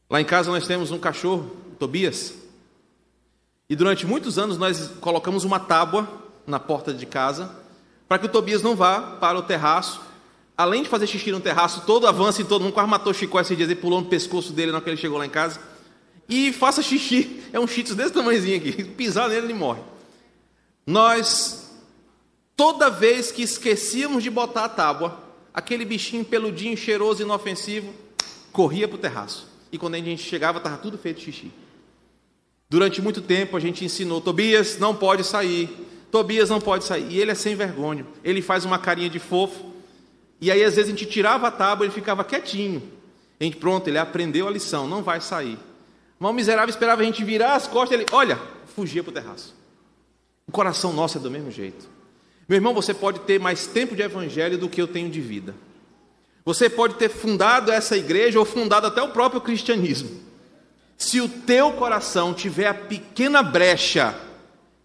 Lá 0.10 0.22
em 0.22 0.26
casa 0.26 0.52
nós 0.52 0.68
temos 0.68 0.92
um 0.92 1.00
cachorro, 1.00 1.56
Tobias, 1.84 2.34
e 3.70 3.76
durante 3.76 4.06
muitos 4.06 4.40
anos 4.40 4.58
nós 4.58 4.90
colocamos 5.02 5.44
uma 5.44 5.60
tábua 5.60 6.08
na 6.48 6.62
porta 6.62 6.94
de 6.94 7.06
casa 7.06 7.54
para 8.08 8.18
que 8.18 8.26
o 8.26 8.30
Tobias 8.30 8.62
não 8.62 8.74
vá 8.74 9.02
para 9.02 9.38
o 9.38 9.42
terraço. 9.42 10.00
Além 10.56 10.84
de 10.84 10.88
fazer 10.88 11.08
xixi 11.08 11.30
no 11.30 11.42
terraço, 11.42 11.84
todo 11.86 12.08
avança 12.08 12.42
e 12.42 12.46
todo 12.46 12.62
mundo 12.62 12.72
quase 12.74 12.90
matou 12.90 13.12
o 13.12 13.14
Chicó 13.14 13.42
esses 13.42 13.58
dias 13.58 13.70
e 13.70 13.76
pulou 13.76 14.00
no 14.00 14.08
pescoço 14.08 14.54
dele 14.54 14.72
na 14.72 14.78
hora 14.78 14.84
que 14.86 14.90
ele 14.92 14.98
chegou 14.98 15.18
lá 15.18 15.26
em 15.26 15.30
casa 15.30 15.60
e 16.30 16.54
faça 16.54 16.82
xixi. 16.82 17.44
É 17.52 17.60
um 17.60 17.68
cheetos 17.68 17.96
desse 17.96 18.14
tamanhozinho 18.14 18.56
aqui. 18.58 18.84
Pisar 18.96 19.28
nele, 19.28 19.48
ele 19.48 19.54
morre. 19.54 19.82
Nós, 20.88 21.70
toda 22.56 22.90
vez 22.90 23.34
que 23.34 23.42
esquecíamos 23.42 24.24
de 24.24 24.30
botar 24.30 24.64
a 24.64 24.70
tábua, 24.70 25.20
aquele 25.54 25.84
bichinho 25.84 26.24
peludinho, 26.24 26.78
cheiroso, 26.78 27.24
inofensivo, 27.24 27.94
corria 28.54 28.88
para 28.88 28.96
o 28.96 29.00
terraço. 29.00 29.48
E 29.72 29.78
quando 29.78 29.96
a 29.96 29.98
gente 29.98 30.24
chegava, 30.24 30.60
estava 30.60 30.78
tudo 30.78 30.98
feito 30.98 31.20
xixi. 31.20 31.52
Durante 32.74 33.04
muito 33.04 33.22
tempo 33.22 33.56
a 33.56 33.60
gente 33.60 33.86
ensinou: 33.86 34.20
Tobias 34.20 34.80
não 34.80 34.96
pode 34.96 35.24
sair. 35.24 35.70
Tobias 36.10 36.50
não 36.50 36.60
pode 36.60 36.84
sair. 36.84 37.06
E 37.08 37.22
ele 37.22 37.30
é 37.30 37.36
sem 37.36 37.56
vergonha. 37.56 38.04
Ele 38.24 38.42
faz 38.42 38.66
uma 38.66 38.80
carinha 38.80 39.12
de 39.12 39.20
fofo. 39.20 39.72
E 40.42 40.50
aí, 40.50 40.64
às 40.64 40.76
vezes, 40.76 40.92
a 40.92 40.98
gente 40.98 41.06
tirava 41.06 41.50
a 41.50 41.52
tábua, 41.52 41.86
ele 41.86 41.94
ficava 41.94 42.24
quietinho. 42.24 42.82
Gente, 43.40 43.58
pronto, 43.58 43.88
ele 43.88 44.00
aprendeu 44.00 44.48
a 44.48 44.52
lição, 44.52 44.88
não 44.88 45.04
vai 45.04 45.22
sair. 45.22 45.60
Mas 46.18 46.32
o 46.32 46.34
miserável 46.34 46.72
esperava 46.72 47.04
a 47.04 47.06
gente 47.06 47.24
virar 47.24 47.54
as 47.54 47.68
costas, 47.68 48.00
ele, 48.00 48.10
olha, 48.12 48.40
fugia 48.76 49.04
para 49.04 49.12
o 49.12 49.14
terraço. 49.14 49.56
O 50.48 50.52
coração 50.52 50.92
nosso 50.94 51.20
é 51.20 51.22
do 51.22 51.30
mesmo 51.30 51.52
jeito. 51.52 51.88
Meu 52.50 52.56
irmão, 52.56 52.74
você 52.74 52.92
pode 52.92 53.20
ter 53.20 53.40
mais 53.40 53.68
tempo 53.68 53.96
de 53.96 54.02
evangelho 54.02 54.58
do 54.58 54.68
que 54.68 54.82
eu 54.82 54.88
tenho 54.88 55.12
de 55.12 55.22
vida. 55.22 55.54
Você 56.44 56.68
pode 56.68 56.96
ter 56.96 57.10
fundado 57.10 57.72
essa 57.72 57.96
igreja 57.96 58.40
ou 58.40 58.46
fundado 58.46 58.88
até 58.88 59.00
o 59.04 59.10
próprio 59.10 59.42
cristianismo. 59.42 60.33
Se 61.04 61.20
o 61.20 61.28
teu 61.28 61.74
coração 61.74 62.34
tiver 62.34 62.66
a 62.66 62.74
pequena 62.74 63.44
brecha 63.44 64.16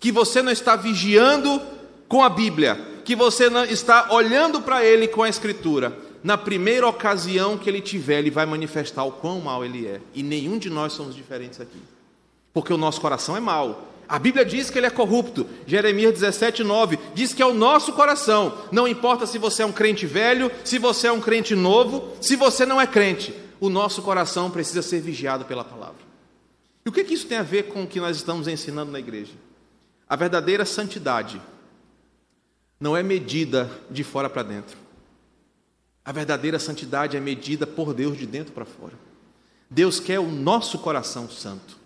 que 0.01 0.11
você 0.11 0.43
não 0.43 0.51
está 0.51 0.75
vigiando 0.75 1.63
com 2.09 2.25
a 2.25 2.29
Bíblia, 2.29 2.75
que 3.05 3.15
você 3.15 3.49
não 3.49 3.65
está 3.65 4.09
olhando 4.11 4.61
para 4.61 4.85
ele 4.85 5.07
com 5.07 5.23
a 5.23 5.29
escritura, 5.29 5.97
na 6.25 6.37
primeira 6.37 6.89
ocasião 6.89 7.57
que 7.57 7.71
ele 7.71 7.81
tiver, 7.81 8.19
ele 8.19 8.33
vai 8.33 8.45
manifestar 8.45 9.05
o 9.05 9.13
quão 9.13 9.41
mal 9.41 9.65
ele 9.65 9.87
é. 9.87 10.01
E 10.13 10.25
nenhum 10.25 10.59
de 10.59 10.69
nós 10.69 10.93
somos 10.93 11.15
diferentes 11.15 11.61
aqui. 11.61 11.81
Porque 12.53 12.73
o 12.73 12.77
nosso 12.77 13.01
coração 13.01 13.37
é 13.37 13.41
mau. 13.41 13.87
A 14.09 14.19
Bíblia 14.19 14.45
diz 14.45 14.71
que 14.71 14.77
ele 14.79 14.89
é 14.89 14.91
corrupto. 14.91 15.47
Jeremias 15.69 16.15
17, 16.15 16.65
9 16.65 16.99
diz 17.15 17.33
que 17.33 17.43
é 17.43 17.47
o 17.47 17.55
nosso 17.55 17.93
coração. 17.93 18.59
Não 18.73 18.89
importa 18.89 19.25
se 19.25 19.39
você 19.39 19.63
é 19.63 19.67
um 19.67 19.73
crente 19.73 20.05
velho, 20.05 20.51
se 20.65 20.79
você 20.79 21.07
é 21.07 21.13
um 21.13 21.21
crente 21.21 21.55
novo, 21.55 22.13
se 22.21 22.35
você 22.35 22.67
não 22.67 22.81
é 22.81 22.89
crente. 22.89 23.33
O 23.61 23.69
nosso 23.69 24.03
coração 24.03 24.51
precisa 24.51 24.83
ser 24.83 25.01
vigiado 25.01 25.45
pela 25.45 25.63
palavra. 25.63 26.08
E 26.89 26.91
o 26.91 26.93
que, 26.93 27.05
que 27.05 27.13
isso 27.13 27.27
tem 27.27 27.37
a 27.37 27.43
ver 27.43 27.65
com 27.65 27.83
o 27.83 27.87
que 27.87 28.01
nós 28.01 28.17
estamos 28.17 28.49
ensinando 28.49 28.91
na 28.91 28.99
igreja? 28.99 29.35
A 30.09 30.17
verdadeira 30.17 30.65
santidade 30.65 31.39
não 32.81 32.97
é 32.97 33.03
medida 33.03 33.71
de 33.91 34.03
fora 34.03 34.31
para 34.31 34.43
dentro. 34.43 34.75
A 36.03 36.11
verdadeira 36.13 36.59
santidade 36.59 37.15
é 37.15 37.21
medida 37.21 37.67
por 37.67 37.93
Deus 37.93 38.17
de 38.17 38.25
dentro 38.25 38.55
para 38.55 38.65
fora. 38.65 38.95
Deus 39.69 40.01
quer 40.01 40.19
o 40.19 40.29
nosso 40.29 40.79
coração 40.79 41.29
santo. 41.29 41.77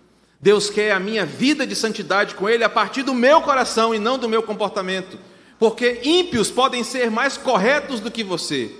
Deus 0.41 0.71
quer 0.71 0.93
a 0.93 1.01
minha 1.01 1.27
vida 1.27 1.67
de 1.67 1.75
santidade 1.75 2.37
com 2.37 2.49
Ele 2.49 2.63
a 2.63 2.71
partir 2.71 3.03
do 3.03 3.13
meu 3.13 3.43
coração 3.43 3.93
e 3.93 3.99
não 3.99 4.17
do 4.17 4.29
meu 4.29 4.45
comportamento. 4.45 5.19
Porque 5.59 6.01
ímpios 6.05 6.49
podem 6.49 6.85
ser 6.85 7.11
mais 7.11 7.37
corretos 7.37 7.99
do 7.99 8.09
que 8.09 8.23
você. 8.23 8.73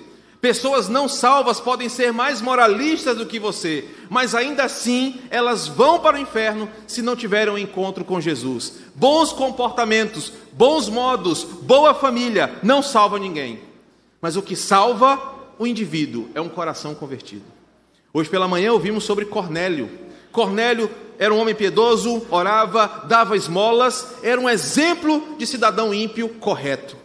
Pessoas 0.43 0.89
não 0.89 1.09
salvas 1.09 1.61
podem 1.61 1.89
ser 1.89 2.13
mais 2.13 2.43
moralistas 2.43 3.17
do 3.17 3.25
que 3.25 3.39
você, 3.39 3.89
mas 4.11 4.35
ainda 4.35 4.65
assim 4.65 5.21
elas 5.31 5.69
vão 5.69 6.01
para 6.01 6.17
o 6.17 6.21
inferno 6.21 6.69
se 6.85 7.01
não 7.01 7.15
tiverem 7.15 7.55
um 7.55 7.59
encontro 7.59 8.05
com 8.05 8.21
Jesus. 8.21 8.81
Bons 8.93 9.33
comportamentos, 9.33 10.33
bons 10.53 10.89
modos, 10.89 11.45
boa 11.45 11.95
família 11.95 12.59
não 12.61 12.83
salvam 12.83 13.21
ninguém. 13.21 13.61
Mas 14.21 14.35
o 14.35 14.43
que 14.43 14.57
salva 14.57 15.17
o 15.61 15.65
indivíduo 15.65 16.29
é 16.35 16.41
um 16.41 16.49
coração 16.49 16.93
convertido. 16.93 17.45
Hoje 18.13 18.29
pela 18.29 18.49
manhã 18.49 18.73
ouvimos 18.73 19.05
sobre 19.05 19.25
Cornélio. 19.25 19.89
Cornélio 20.33 20.91
era 21.21 21.33
um 21.33 21.39
homem 21.39 21.55
piedoso, 21.55 22.27
orava, 22.33 23.05
dava 23.07 23.37
esmolas, 23.37 24.09
era 24.25 24.41
um 24.41 24.51
exemplo 24.51 25.37
de 25.39 25.47
cidadão 25.47 25.95
ímpio 25.95 26.29
correto, 26.29 26.97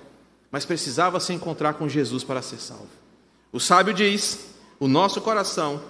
mas 0.51 0.65
precisava 0.65 1.19
se 1.19 1.33
encontrar 1.33 1.75
com 1.75 1.87
Jesus 1.87 2.23
para 2.23 2.41
ser 2.41 2.59
salvo. 2.59 2.96
O 3.51 3.59
sábio 3.59 3.93
diz: 3.93 4.39
o 4.79 4.87
nosso 4.87 5.21
coração 5.21 5.81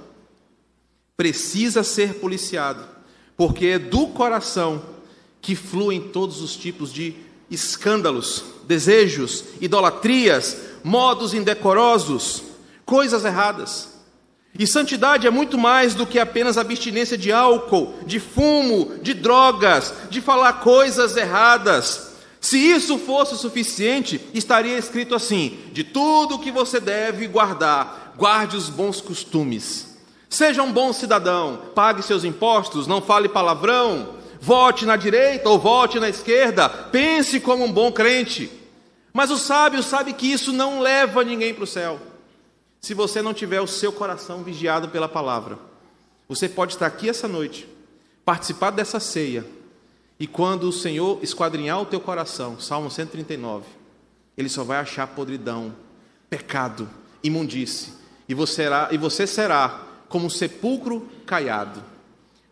precisa 1.16 1.84
ser 1.84 2.16
policiado, 2.16 2.84
porque 3.36 3.68
é 3.68 3.80
do 3.80 4.08
coração 4.08 4.82
que 5.42 5.56
fluem 5.56 6.02
todos 6.02 6.42
os 6.42 6.56
tipos 6.56 6.92
de 6.94 7.16
escândalos, 7.50 8.44
desejos, 8.66 9.46
idolatrias, 9.62 10.58
modos 10.84 11.34
indecorosos, 11.34 12.44
coisas 12.86 13.26
erradas. 13.26 13.98
E 14.58 14.66
santidade 14.66 15.28
é 15.28 15.30
muito 15.30 15.58
mais 15.58 15.94
do 15.94 16.06
que 16.06 16.20
apenas 16.20 16.58
abstinência 16.58 17.18
de 17.18 17.32
álcool, 17.32 17.94
de 18.06 18.20
fumo, 18.20 18.98
de 19.02 19.14
drogas, 19.14 19.94
de 20.10 20.20
falar 20.20 20.54
coisas 20.54 21.16
erradas. 21.16 22.07
Se 22.40 22.58
isso 22.58 22.98
fosse 22.98 23.34
o 23.34 23.38
suficiente, 23.38 24.22
estaria 24.34 24.78
escrito 24.78 25.16
assim: 25.16 25.58
de 25.72 25.84
tudo 25.84 26.40
que 26.40 26.52
você 26.52 26.80
deve 26.80 27.28
guardar, 27.28 28.14
guarde 28.18 28.56
os 28.56 28.70
bons 28.70 29.02
costumes. 29.02 29.98
Seja 30.30 30.62
um 30.62 30.72
bom 30.72 30.92
cidadão, 30.92 31.62
pague 31.74 32.04
seus 32.04 32.24
impostos, 32.24 32.86
não 32.86 33.02
fale 33.02 33.30
palavrão, 33.30 34.16
vote 34.42 34.86
na 34.86 34.96
direita 34.96 35.50
ou 35.50 35.58
vote 35.58 36.00
na 36.00 36.10
esquerda, 36.10 36.68
pense 36.68 37.40
como 37.40 37.64
um 37.64 37.72
bom 37.72 37.92
crente. 37.92 38.52
Mas 39.14 39.32
o 39.32 39.38
sábio 39.38 39.82
sabe 39.82 40.14
que 40.14 40.32
isso 40.32 40.52
não 40.52 40.80
leva 40.80 41.24
ninguém 41.24 41.54
para 41.54 41.64
o 41.64 41.68
céu. 41.68 42.00
Se 42.80 42.94
você 42.94 43.22
não 43.22 43.34
tiver 43.34 43.62
o 43.62 43.68
seu 43.68 43.92
coração 43.92 44.44
vigiado 44.44 44.90
pela 44.90 45.10
palavra, 45.10 45.58
você 46.28 46.48
pode 46.48 46.74
estar 46.74 46.86
aqui 46.86 47.10
essa 47.10 47.28
noite, 47.28 47.68
participar 48.24 48.72
dessa 48.72 49.00
ceia, 49.00 49.46
e 50.20 50.26
quando 50.26 50.64
o 50.64 50.74
Senhor 50.74 51.20
esquadrinhar 51.22 51.82
o 51.82 51.86
teu 51.86 52.00
coração, 52.00 52.60
Salmo 52.60 52.90
139, 52.90 53.66
ele 54.38 54.50
só 54.50 54.64
vai 54.64 54.78
achar 54.78 55.08
podridão, 55.08 55.74
pecado, 56.30 56.90
imundície, 57.24 57.94
e 58.28 58.34
você 58.34 58.64
será, 58.64 58.90
e 58.92 58.98
você 58.98 59.28
será 59.28 59.84
como 60.10 60.26
um 60.26 60.30
sepulcro 60.30 61.08
caiado. 61.26 61.84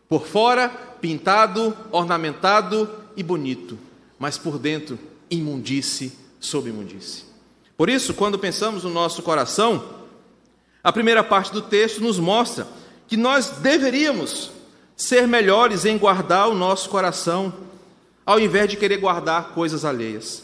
Por 0.08 0.28
fora, 0.28 0.70
pintado, 0.70 1.76
ornamentado 1.92 2.90
e 3.18 3.24
bonito, 3.24 3.78
mas 4.20 4.38
por 4.38 4.60
dentro, 4.60 5.00
imundície 5.30 6.14
sob 6.40 6.70
imundície. 6.70 7.24
Por 7.76 7.90
isso, 7.90 8.14
quando 8.14 8.40
pensamos 8.40 8.84
no 8.84 8.90
nosso 8.90 9.22
coração, 9.24 9.84
a 10.84 10.94
primeira 10.94 11.24
parte 11.24 11.52
do 11.52 11.62
texto 11.62 12.02
nos 12.02 12.20
mostra 12.20 12.68
que 13.08 13.18
nós 13.18 13.50
deveríamos 13.50 14.52
ser 14.96 15.28
melhores 15.28 15.86
em 15.86 15.98
guardar 15.98 16.50
o 16.50 16.56
nosso 16.56 16.90
coração, 16.90 17.54
ao 18.26 18.40
invés 18.40 18.70
de 18.70 18.78
querer 18.78 18.98
guardar 18.98 19.50
coisas 19.50 19.84
alheias. 19.84 20.44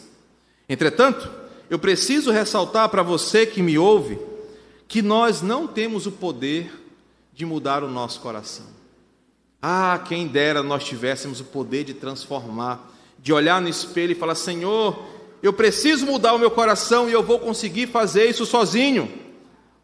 Entretanto, 0.68 1.30
eu 1.70 1.78
preciso 1.78 2.30
ressaltar 2.30 2.88
para 2.88 3.02
você 3.02 3.46
que 3.46 3.62
me 3.62 3.78
ouve 3.78 4.18
que 4.86 5.00
nós 5.00 5.40
não 5.40 5.66
temos 5.66 6.06
o 6.06 6.12
poder 6.12 6.70
de 7.32 7.46
mudar 7.46 7.82
o 7.82 7.88
nosso 7.88 8.20
coração. 8.20 8.66
Ah, 9.60 10.02
quem 10.06 10.26
dera 10.26 10.62
nós 10.62 10.84
tivéssemos 10.84 11.40
o 11.40 11.44
poder 11.44 11.84
de 11.84 11.94
transformar, 11.94 12.92
de 13.18 13.32
olhar 13.32 13.60
no 13.60 13.68
espelho 13.68 14.12
e 14.12 14.16
falar: 14.16 14.34
Senhor, 14.34 15.02
eu 15.42 15.52
preciso 15.52 16.04
mudar 16.04 16.34
o 16.34 16.38
meu 16.38 16.50
coração 16.50 17.08
e 17.08 17.12
eu 17.12 17.22
vou 17.22 17.38
conseguir 17.38 17.86
fazer 17.86 18.28
isso 18.28 18.44
sozinho. 18.44 19.10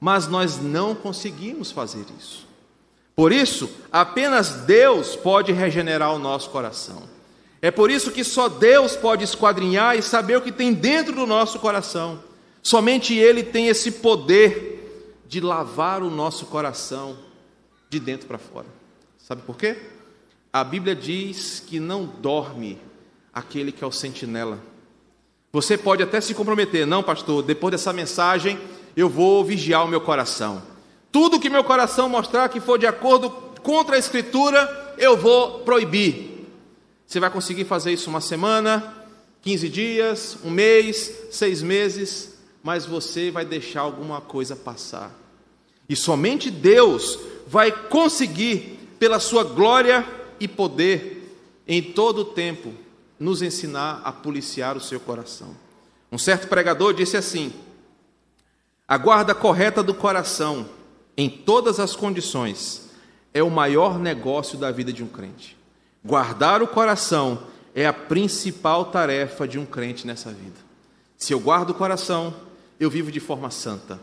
Mas 0.00 0.26
nós 0.26 0.60
não 0.60 0.94
conseguimos 0.94 1.70
fazer 1.70 2.04
isso. 2.18 2.47
Por 3.18 3.32
isso, 3.32 3.68
apenas 3.90 4.50
Deus 4.64 5.16
pode 5.16 5.50
regenerar 5.50 6.14
o 6.14 6.20
nosso 6.20 6.50
coração. 6.50 7.02
É 7.60 7.68
por 7.68 7.90
isso 7.90 8.12
que 8.12 8.22
só 8.22 8.48
Deus 8.48 8.94
pode 8.94 9.24
esquadrinhar 9.24 9.98
e 9.98 10.02
saber 10.02 10.36
o 10.36 10.40
que 10.40 10.52
tem 10.52 10.72
dentro 10.72 11.12
do 11.12 11.26
nosso 11.26 11.58
coração. 11.58 12.22
Somente 12.62 13.16
Ele 13.16 13.42
tem 13.42 13.66
esse 13.66 13.90
poder 13.90 15.16
de 15.26 15.40
lavar 15.40 16.00
o 16.00 16.08
nosso 16.08 16.46
coração 16.46 17.18
de 17.90 17.98
dentro 17.98 18.28
para 18.28 18.38
fora. 18.38 18.66
Sabe 19.18 19.42
por 19.42 19.56
quê? 19.56 19.76
A 20.52 20.62
Bíblia 20.62 20.94
diz 20.94 21.58
que 21.58 21.80
não 21.80 22.06
dorme 22.06 22.78
aquele 23.34 23.72
que 23.72 23.82
é 23.82 23.86
o 23.88 23.90
sentinela. 23.90 24.60
Você 25.52 25.76
pode 25.76 26.04
até 26.04 26.20
se 26.20 26.34
comprometer, 26.34 26.86
não, 26.86 27.02
pastor, 27.02 27.42
depois 27.42 27.72
dessa 27.72 27.92
mensagem 27.92 28.60
eu 28.96 29.08
vou 29.08 29.44
vigiar 29.44 29.84
o 29.84 29.88
meu 29.88 30.00
coração. 30.00 30.62
Tudo 31.10 31.40
que 31.40 31.50
meu 31.50 31.64
coração 31.64 32.08
mostrar 32.08 32.48
que 32.48 32.60
for 32.60 32.78
de 32.78 32.86
acordo 32.86 33.30
contra 33.62 33.96
a 33.96 33.98
Escritura, 33.98 34.94
eu 34.98 35.16
vou 35.16 35.60
proibir. 35.60 36.46
Você 37.06 37.18
vai 37.18 37.30
conseguir 37.30 37.64
fazer 37.64 37.92
isso 37.92 38.10
uma 38.10 38.20
semana, 38.20 38.94
15 39.42 39.68
dias, 39.68 40.38
um 40.44 40.50
mês, 40.50 41.28
seis 41.30 41.62
meses, 41.62 42.38
mas 42.62 42.84
você 42.84 43.30
vai 43.30 43.44
deixar 43.44 43.80
alguma 43.80 44.20
coisa 44.20 44.54
passar. 44.54 45.10
E 45.88 45.96
somente 45.96 46.50
Deus 46.50 47.18
vai 47.46 47.72
conseguir, 47.72 48.78
pela 48.98 49.18
sua 49.18 49.44
glória 49.44 50.06
e 50.38 50.46
poder, 50.46 51.34
em 51.66 51.80
todo 51.80 52.18
o 52.18 52.24
tempo, 52.26 52.74
nos 53.18 53.40
ensinar 53.40 54.02
a 54.04 54.12
policiar 54.12 54.76
o 54.76 54.80
seu 54.80 55.00
coração. 55.00 55.56
Um 56.12 56.18
certo 56.18 56.48
pregador 56.48 56.92
disse 56.92 57.16
assim: 57.16 57.52
a 58.86 58.98
guarda 58.98 59.34
correta 59.34 59.82
do 59.82 59.94
coração 59.94 60.68
em 61.18 61.28
todas 61.28 61.80
as 61.80 61.96
condições, 61.96 62.90
é 63.34 63.42
o 63.42 63.50
maior 63.50 63.98
negócio 63.98 64.56
da 64.56 64.70
vida 64.70 64.92
de 64.92 65.02
um 65.02 65.08
crente. 65.08 65.58
Guardar 66.04 66.62
o 66.62 66.68
coração 66.68 67.42
é 67.74 67.84
a 67.84 67.92
principal 67.92 68.84
tarefa 68.84 69.46
de 69.46 69.58
um 69.58 69.66
crente 69.66 70.06
nessa 70.06 70.30
vida. 70.30 70.56
Se 71.16 71.34
eu 71.34 71.40
guardo 71.40 71.70
o 71.70 71.74
coração, 71.74 72.32
eu 72.78 72.88
vivo 72.88 73.10
de 73.10 73.18
forma 73.18 73.50
santa. 73.50 73.98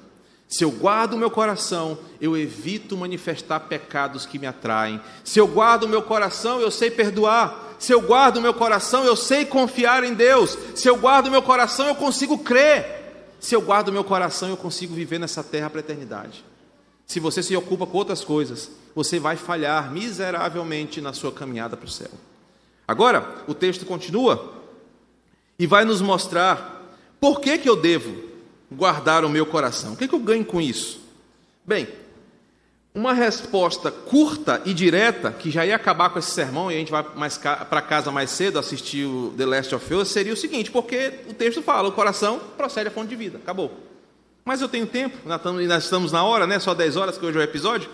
Se 0.46 0.66
eu 0.66 0.72
guardo 0.72 1.14
o 1.14 1.18
meu 1.18 1.32
coração, 1.32 1.98
eu 2.20 2.36
evito 2.36 2.98
manifestar 2.98 3.62
pecados 3.62 4.26
que 4.26 4.38
me 4.38 4.46
atraem. 4.46 5.00
Se 5.24 5.40
eu 5.40 5.48
guardo 5.48 5.84
o 5.84 5.90
meu 5.90 6.02
coração, 6.02 6.60
eu 6.60 6.70
sei 6.70 6.92
perdoar. 6.92 7.78
Se 7.80 7.94
eu 7.94 8.02
guardo 8.02 8.38
o 8.38 8.42
meu 8.42 8.54
coração, 8.54 9.06
eu 9.06 9.16
sei 9.16 9.46
confiar 9.46 10.04
em 10.04 10.14
Deus. 10.14 10.58
Se 10.76 10.90
eu 10.90 10.98
guardo 10.98 11.28
o 11.28 11.32
meu 11.32 11.42
coração, 11.42 11.88
eu 11.88 11.96
consigo 11.96 12.38
crer. 12.40 13.36
Se 13.40 13.56
eu 13.56 13.62
guardo 13.62 13.88
o 13.88 13.94
meu 13.94 14.04
coração, 14.04 14.50
eu 14.50 14.58
consigo 14.58 14.94
viver 14.94 15.18
nessa 15.18 15.42
terra 15.42 15.70
para 15.70 15.80
a 15.80 15.84
eternidade. 15.84 16.44
Se 17.06 17.20
você 17.20 17.44
se 17.44 17.56
ocupa 17.56 17.86
com 17.86 17.98
outras 17.98 18.24
coisas, 18.24 18.72
você 18.96 19.20
vai 19.20 19.36
falhar 19.36 19.92
miseravelmente 19.92 21.00
na 21.02 21.14
sua 21.14 21.32
caminhada 21.32 21.78
para 21.78 21.86
o 21.86 21.92
céu. 21.92 22.12
Agora, 22.88 23.44
o 23.48 23.54
texto 23.54 23.86
continua 23.86 24.54
e 25.58 25.68
vai 25.68 25.86
nos 25.86 26.02
mostrar 26.02 26.96
por 27.20 27.40
que, 27.40 27.58
que 27.58 27.70
eu 27.70 27.76
devo 27.76 28.24
guardar 28.72 29.24
o 29.24 29.30
meu 29.30 29.46
coração. 29.46 29.94
O 29.94 29.98
que, 29.98 30.08
que 30.08 30.16
eu 30.16 30.20
ganho 30.20 30.46
com 30.46 30.60
isso? 30.60 31.00
Bem, 31.66 31.88
uma 32.94 33.14
resposta 33.14 33.92
curta 33.92 34.62
e 34.66 34.74
direta, 34.74 35.32
que 35.32 35.52
já 35.52 35.66
ia 35.66 35.76
acabar 35.76 36.10
com 36.10 36.18
esse 36.18 36.32
sermão 36.32 36.72
e 36.72 36.76
a 36.76 36.78
gente 36.78 36.92
vai 36.92 37.04
para 37.04 37.82
casa 37.82 38.10
mais 38.10 38.32
cedo 38.32 38.58
assistir 38.58 39.06
o 39.06 39.34
The 39.36 39.46
Last 39.46 39.76
of 39.76 39.94
Us, 39.94 40.08
seria 40.08 40.34
o 40.34 40.38
seguinte: 40.38 40.72
porque 40.72 41.20
o 41.28 41.34
texto 41.34 41.62
fala, 41.62 41.90
o 41.90 41.92
coração 41.92 42.40
procede 42.56 42.88
a 42.88 42.92
fonte 42.92 43.10
de 43.10 43.16
vida, 43.16 43.38
acabou. 43.38 43.85
Mas 44.46 44.62
eu 44.62 44.70
tenho 44.70 44.86
tempo, 44.86 45.18
nós 45.26 45.84
estamos 45.84 46.12
na 46.12 46.24
hora, 46.24 46.46
né? 46.46 46.60
Só 46.60 46.76
10 46.76 46.96
horas 46.98 47.18
que 47.18 47.26
hoje 47.26 47.36
é 47.36 47.42
o 47.42 47.44
episódio. 47.44 47.90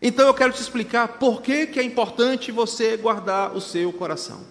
Então 0.00 0.26
eu 0.26 0.34
quero 0.34 0.52
te 0.52 0.60
explicar 0.60 1.08
por 1.08 1.40
que, 1.40 1.66
que 1.66 1.80
é 1.80 1.82
importante 1.82 2.52
você 2.52 2.98
guardar 2.98 3.56
o 3.56 3.62
seu 3.62 3.90
coração. 3.94 4.44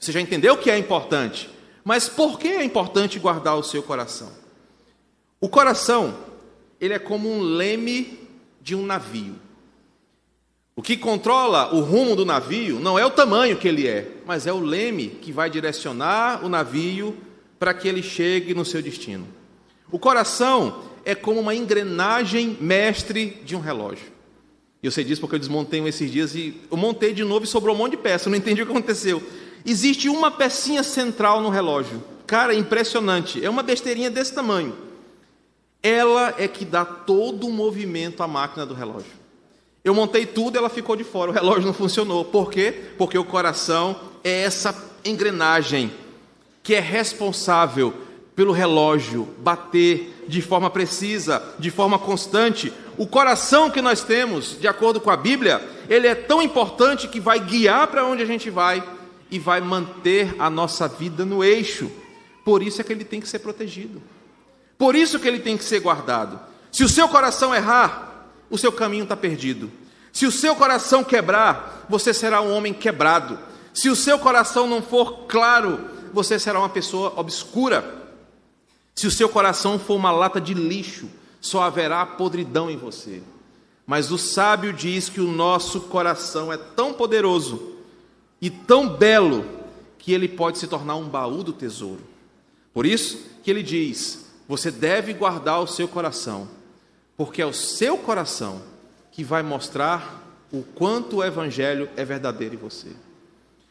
Você 0.00 0.10
já 0.10 0.22
entendeu 0.22 0.56
que 0.56 0.70
é 0.70 0.78
importante, 0.78 1.50
mas 1.84 2.08
por 2.08 2.38
que 2.38 2.48
é 2.48 2.64
importante 2.64 3.18
guardar 3.18 3.58
o 3.58 3.62
seu 3.62 3.82
coração? 3.82 4.32
O 5.38 5.50
coração, 5.50 6.16
ele 6.80 6.94
é 6.94 6.98
como 6.98 7.30
um 7.30 7.42
leme 7.42 8.18
de 8.62 8.74
um 8.74 8.86
navio. 8.86 9.34
O 10.74 10.80
que 10.80 10.96
controla 10.96 11.74
o 11.74 11.80
rumo 11.80 12.16
do 12.16 12.24
navio 12.24 12.80
não 12.80 12.98
é 12.98 13.04
o 13.04 13.10
tamanho 13.10 13.58
que 13.58 13.68
ele 13.68 13.86
é, 13.86 14.10
mas 14.24 14.46
é 14.46 14.52
o 14.52 14.60
leme 14.60 15.08
que 15.08 15.30
vai 15.30 15.50
direcionar 15.50 16.42
o 16.42 16.48
navio 16.48 17.16
para 17.58 17.74
que 17.74 17.86
ele 17.86 18.02
chegue 18.02 18.54
no 18.54 18.64
seu 18.64 18.80
destino. 18.80 19.35
O 19.90 19.98
coração 19.98 20.82
é 21.04 21.14
como 21.14 21.40
uma 21.40 21.54
engrenagem 21.54 22.56
mestre 22.60 23.40
de 23.44 23.54
um 23.54 23.60
relógio. 23.60 24.06
E 24.82 24.86
eu 24.86 24.90
sei 24.90 25.04
disso 25.04 25.20
porque 25.20 25.36
eu 25.36 25.40
desmontei 25.40 25.80
um 25.80 25.88
esses 25.88 26.10
dias 26.10 26.34
e 26.34 26.60
eu 26.70 26.76
montei 26.76 27.12
de 27.12 27.24
novo 27.24 27.44
e 27.44 27.48
sobrou 27.48 27.74
um 27.74 27.78
monte 27.78 27.92
de 27.92 27.98
peça, 27.98 28.28
eu 28.28 28.30
não 28.30 28.38
entendi 28.38 28.62
o 28.62 28.66
que 28.66 28.72
aconteceu. 28.72 29.22
Existe 29.64 30.08
uma 30.08 30.30
pecinha 30.30 30.82
central 30.82 31.40
no 31.40 31.48
relógio. 31.48 32.02
Cara, 32.26 32.54
impressionante. 32.54 33.44
É 33.44 33.48
uma 33.48 33.62
besteirinha 33.62 34.10
desse 34.10 34.34
tamanho. 34.34 34.76
Ela 35.82 36.34
é 36.38 36.48
que 36.48 36.64
dá 36.64 36.84
todo 36.84 37.46
o 37.46 37.52
movimento 37.52 38.22
à 38.22 38.26
máquina 38.26 38.66
do 38.66 38.74
relógio. 38.74 39.12
Eu 39.84 39.94
montei 39.94 40.26
tudo, 40.26 40.58
ela 40.58 40.68
ficou 40.68 40.96
de 40.96 41.04
fora. 41.04 41.30
O 41.30 41.34
relógio 41.34 41.66
não 41.66 41.72
funcionou. 41.72 42.24
Por 42.24 42.50
quê? 42.50 42.74
Porque 42.98 43.16
o 43.16 43.24
coração 43.24 43.96
é 44.24 44.42
essa 44.42 44.74
engrenagem 45.04 45.92
que 46.62 46.74
é 46.74 46.80
responsável 46.80 47.94
pelo 48.36 48.52
relógio 48.52 49.26
bater 49.38 50.24
de 50.28 50.42
forma 50.42 50.68
precisa, 50.68 51.42
de 51.58 51.70
forma 51.70 51.98
constante. 51.98 52.70
O 52.98 53.06
coração 53.06 53.70
que 53.70 53.80
nós 53.80 54.02
temos, 54.04 54.60
de 54.60 54.68
acordo 54.68 55.00
com 55.00 55.10
a 55.10 55.16
Bíblia, 55.16 55.66
ele 55.88 56.06
é 56.06 56.14
tão 56.14 56.42
importante 56.42 57.08
que 57.08 57.18
vai 57.18 57.40
guiar 57.40 57.88
para 57.88 58.04
onde 58.04 58.22
a 58.22 58.26
gente 58.26 58.50
vai 58.50 58.86
e 59.30 59.38
vai 59.38 59.60
manter 59.62 60.36
a 60.38 60.50
nossa 60.50 60.86
vida 60.86 61.24
no 61.24 61.42
eixo. 61.42 61.90
Por 62.44 62.62
isso 62.62 62.80
é 62.80 62.84
que 62.84 62.92
ele 62.92 63.04
tem 63.04 63.20
que 63.20 63.28
ser 63.28 63.38
protegido. 63.38 64.02
Por 64.76 64.94
isso 64.94 65.18
que 65.18 65.26
ele 65.26 65.40
tem 65.40 65.56
que 65.56 65.64
ser 65.64 65.80
guardado. 65.80 66.38
Se 66.70 66.84
o 66.84 66.88
seu 66.88 67.08
coração 67.08 67.54
errar, 67.54 68.26
o 68.50 68.58
seu 68.58 68.70
caminho 68.70 69.04
está 69.04 69.16
perdido. 69.16 69.72
Se 70.12 70.26
o 70.26 70.32
seu 70.32 70.54
coração 70.54 71.02
quebrar, 71.02 71.86
você 71.88 72.12
será 72.12 72.42
um 72.42 72.54
homem 72.54 72.74
quebrado. 72.74 73.38
Se 73.72 73.88
o 73.88 73.96
seu 73.96 74.18
coração 74.18 74.66
não 74.66 74.82
for 74.82 75.24
claro, 75.26 75.80
você 76.12 76.38
será 76.38 76.58
uma 76.58 76.68
pessoa 76.68 77.14
obscura. 77.16 78.05
Se 78.96 79.06
o 79.06 79.10
seu 79.10 79.28
coração 79.28 79.78
for 79.78 79.94
uma 79.94 80.10
lata 80.10 80.40
de 80.40 80.54
lixo, 80.54 81.08
só 81.38 81.62
haverá 81.62 82.04
podridão 82.06 82.70
em 82.70 82.78
você. 82.78 83.22
Mas 83.86 84.10
o 84.10 84.16
sábio 84.16 84.72
diz 84.72 85.10
que 85.10 85.20
o 85.20 85.30
nosso 85.30 85.82
coração 85.82 86.50
é 86.50 86.56
tão 86.56 86.94
poderoso 86.94 87.76
e 88.40 88.50
tão 88.50 88.88
belo 88.88 89.44
que 89.98 90.12
ele 90.12 90.26
pode 90.26 90.58
se 90.58 90.66
tornar 90.66 90.96
um 90.96 91.08
baú 91.08 91.42
do 91.42 91.52
tesouro. 91.52 92.02
Por 92.72 92.86
isso 92.86 93.18
que 93.44 93.50
ele 93.50 93.62
diz: 93.62 94.26
você 94.48 94.70
deve 94.70 95.12
guardar 95.12 95.60
o 95.60 95.66
seu 95.66 95.86
coração, 95.86 96.48
porque 97.16 97.42
é 97.42 97.46
o 97.46 97.52
seu 97.52 97.98
coração 97.98 98.62
que 99.12 99.22
vai 99.22 99.42
mostrar 99.42 100.24
o 100.50 100.62
quanto 100.62 101.16
o 101.16 101.24
evangelho 101.24 101.88
é 101.96 102.04
verdadeiro 102.04 102.54
em 102.54 102.58
você. 102.58 102.88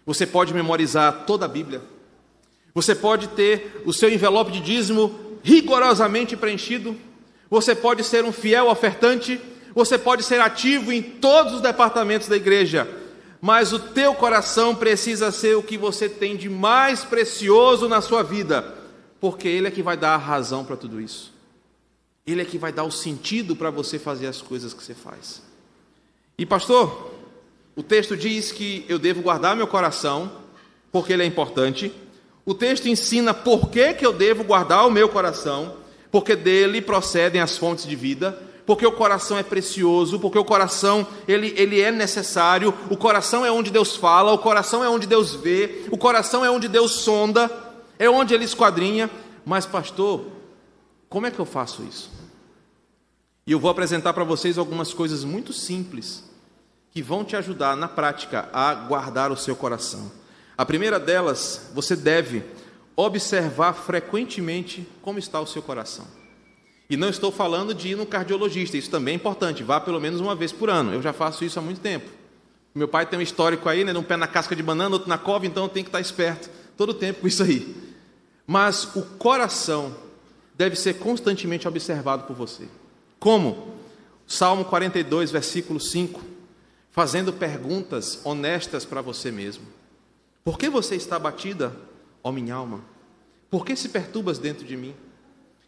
Você 0.06 0.26
pode 0.28 0.54
memorizar 0.54 1.26
toda 1.26 1.46
a 1.46 1.50
Bíblia. 1.50 1.82
Você 2.76 2.94
pode 2.94 3.30
ter 3.30 3.82
o 3.86 3.92
seu 3.92 4.10
envelope 4.10 4.52
de 4.52 4.60
dízimo 4.60 5.20
rigorosamente 5.42 6.38
preenchido. 6.38 6.96
Você 7.50 7.74
pode 7.74 8.04
ser 8.04 8.24
um 8.24 8.32
fiel 8.32 8.68
ofertante. 8.68 9.42
Você 9.74 9.98
pode 9.98 10.22
ser 10.22 10.40
ativo 10.40 10.92
em 10.92 11.02
todos 11.02 11.54
os 11.54 11.62
departamentos 11.62 12.28
da 12.28 12.36
igreja 12.36 12.88
mas 13.46 13.72
o 13.72 13.78
teu 13.78 14.16
coração 14.16 14.74
precisa 14.74 15.32
ser 15.32 15.56
o 15.56 15.62
que 15.62 15.78
você 15.78 16.10
tem 16.10 16.36
de 16.36 16.50
mais 16.50 17.04
precioso 17.04 17.88
na 17.88 18.02
sua 18.02 18.24
vida, 18.24 18.74
porque 19.20 19.48
Ele 19.48 19.68
é 19.68 19.72
que 19.72 19.84
vai 19.84 19.96
dar 19.96 20.16
a 20.16 20.18
razão 20.18 20.66
para 20.66 20.76
tudo 20.76 21.00
isso. 21.00 21.32
Ele 22.26 22.42
é 22.42 22.46
que 22.46 22.58
vai 22.58 22.72
dar 22.72 22.86
o 22.86 22.92
sentido 22.92 23.56
para 23.56 23.70
você 23.70 24.00
fazer 24.00 24.26
as 24.26 24.42
coisas 24.42 24.74
que 24.74 24.84
você 24.84 24.96
faz. 24.96 25.44
E 26.40 26.44
pastor, 26.44 27.14
o 27.76 27.84
texto 27.84 28.18
diz 28.18 28.52
que 28.52 28.84
eu 28.90 28.98
devo 28.98 29.22
guardar 29.22 29.56
meu 29.56 29.68
coração, 29.68 30.32
porque 30.92 31.14
ele 31.14 31.22
é 31.22 31.28
importante. 31.28 31.94
O 32.46 32.54
texto 32.54 32.88
ensina 32.88 33.34
por 33.34 33.70
que, 33.70 33.94
que 33.94 34.06
eu 34.06 34.14
devo 34.14 34.44
guardar 34.44 34.86
o 34.86 34.92
meu 34.92 35.10
coração, 35.10 35.78
porque 36.12 36.36
dele 36.36 36.82
procedem 36.82 37.42
as 37.42 37.58
fontes 37.58 37.86
de 37.86 37.96
vida 37.96 38.40
porque 38.66 38.86
o 38.86 38.92
coração 38.92 39.38
é 39.38 39.44
precioso, 39.44 40.20
porque 40.20 40.40
o 40.40 40.44
coração 40.44 41.06
ele, 41.28 41.54
ele 41.56 41.80
é 41.80 41.92
necessário, 41.92 42.74
o 42.90 42.98
coração 42.98 43.46
é 43.46 43.52
onde 43.52 43.70
Deus 43.70 43.96
fala, 43.96 44.34
o 44.34 44.40
coração 44.40 44.84
é 44.84 44.90
onde 44.90 45.06
Deus 45.06 45.36
vê, 45.36 45.86
o 45.92 45.98
coração 45.98 46.44
é 46.44 46.50
onde 46.50 46.68
Deus 46.68 46.94
sonda, 46.94 47.52
é 48.00 48.10
onde 48.10 48.34
ele 48.34 48.44
esquadrinha. 48.44 49.10
Mas, 49.46 49.66
pastor, 49.66 50.26
como 51.08 51.28
é 51.28 51.32
que 51.32 51.40
eu 51.40 51.46
faço 51.46 51.84
isso? 51.84 52.12
E 53.46 53.52
eu 53.52 53.60
vou 53.60 53.70
apresentar 53.70 54.14
para 54.14 54.24
vocês 54.24 54.58
algumas 54.58 54.92
coisas 54.92 55.24
muito 55.24 55.54
simples 55.54 56.24
que 56.90 57.04
vão 57.04 57.24
te 57.24 57.36
ajudar 57.36 57.78
na 57.78 57.88
prática 57.88 58.50
a 58.52 58.74
guardar 58.74 59.32
o 59.32 59.38
seu 59.38 59.56
coração. 59.56 60.12
A 60.58 60.66
primeira 60.66 61.00
delas, 61.00 61.70
você 61.74 61.96
deve 61.96 62.44
observar 62.96 63.74
frequentemente 63.74 64.88
como 65.02 65.20
está 65.20 65.40
o 65.42 65.48
seu 65.48 65.62
coração. 65.62 66.06
E 66.90 66.96
não 66.96 67.10
estou 67.10 67.32
falando 67.32 67.74
de 67.74 67.90
ir 67.90 67.96
no 67.96 68.06
cardiologista, 68.06 68.78
isso 68.78 68.90
também 68.90 69.14
é 69.14 69.16
importante, 69.16 69.64
vá 69.64 69.82
pelo 69.82 70.00
menos 70.00 70.22
uma 70.22 70.36
vez 70.36 70.52
por 70.52 70.70
ano. 70.70 70.94
Eu 70.94 71.02
já 71.02 71.12
faço 71.12 71.44
isso 71.44 71.58
há 71.58 71.62
muito 71.62 71.82
tempo. 71.82 72.10
Meu 72.74 72.88
pai 72.88 73.06
tem 73.06 73.18
um 73.18 73.22
histórico 73.22 73.68
aí, 73.68 73.84
né, 73.84 73.94
um 73.94 74.04
pé 74.04 74.16
na 74.16 74.28
casca 74.28 74.56
de 74.56 74.62
banana, 74.62 74.96
outro 74.96 75.10
na 75.10 75.18
cova, 75.18 75.46
então 75.46 75.64
eu 75.64 75.70
tenho 75.70 75.84
que 75.84 75.90
estar 75.90 76.00
esperto 76.00 76.50
todo 76.78 76.90
o 76.90 76.94
tempo 76.94 77.22
com 77.22 77.28
isso 77.28 77.42
aí. 77.42 77.76
Mas 78.46 78.96
o 78.96 79.02
coração 79.02 79.96
deve 80.56 80.76
ser 80.76 80.96
constantemente 80.96 81.68
observado 81.68 82.24
por 82.24 82.36
você. 82.36 82.68
Como? 83.20 83.76
Salmo 84.28 84.66
42, 84.66 85.32
versículo 85.32 85.80
5, 85.80 86.22
fazendo 86.92 87.34
perguntas 87.34 88.20
honestas 88.24 88.86
para 88.86 89.02
você 89.02 89.32
mesmo. 89.32 89.64
Por 90.46 90.60
que 90.60 90.70
você 90.70 90.96
está 90.96 91.16
abatida, 91.16 91.76
ó 92.24 92.32
minha 92.32 92.54
alma? 92.54 92.86
Por 93.50 93.66
que 93.66 93.76
se 93.76 93.90
perturbas 93.90 94.38
dentro 94.38 94.64
de 94.64 94.78
mim? 94.78 94.94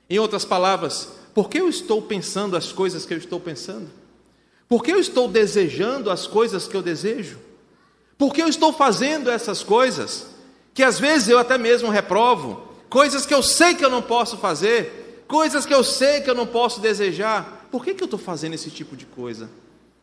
Em 0.07 0.19
outras 0.19 0.45
palavras, 0.45 1.13
por 1.33 1.49
que 1.49 1.59
eu 1.59 1.67
estou 1.67 1.99
pensando 1.99 2.55
as 2.55 2.71
coisas 2.71 3.03
que 3.03 3.11
eu 3.11 3.17
estou 3.17 3.39
pensando? 3.39 3.89
Por 4.69 4.83
que 4.83 4.91
eu 4.91 4.99
estou 4.99 5.27
desejando 5.27 6.11
as 6.11 6.27
coisas 6.27 6.67
que 6.67 6.77
eu 6.77 6.83
desejo? 6.83 7.39
Por 8.19 8.31
que 8.31 8.39
eu 8.39 8.47
estou 8.47 8.71
fazendo 8.71 9.31
essas 9.31 9.63
coisas 9.63 10.27
que 10.75 10.83
às 10.83 10.99
vezes 10.99 11.27
eu 11.27 11.39
até 11.39 11.57
mesmo 11.57 11.89
reprovo? 11.89 12.67
Coisas 12.87 13.25
que 13.25 13.33
eu 13.33 13.41
sei 13.41 13.73
que 13.73 13.83
eu 13.83 13.89
não 13.89 14.03
posso 14.03 14.37
fazer, 14.37 15.23
coisas 15.27 15.65
que 15.65 15.73
eu 15.73 15.83
sei 15.83 16.21
que 16.21 16.29
eu 16.29 16.35
não 16.35 16.45
posso 16.45 16.79
desejar. 16.79 17.67
Por 17.71 17.83
que, 17.83 17.95
que 17.95 18.03
eu 18.03 18.05
estou 18.05 18.19
fazendo 18.19 18.53
esse 18.53 18.69
tipo 18.69 18.95
de 18.95 19.07
coisa? 19.07 19.49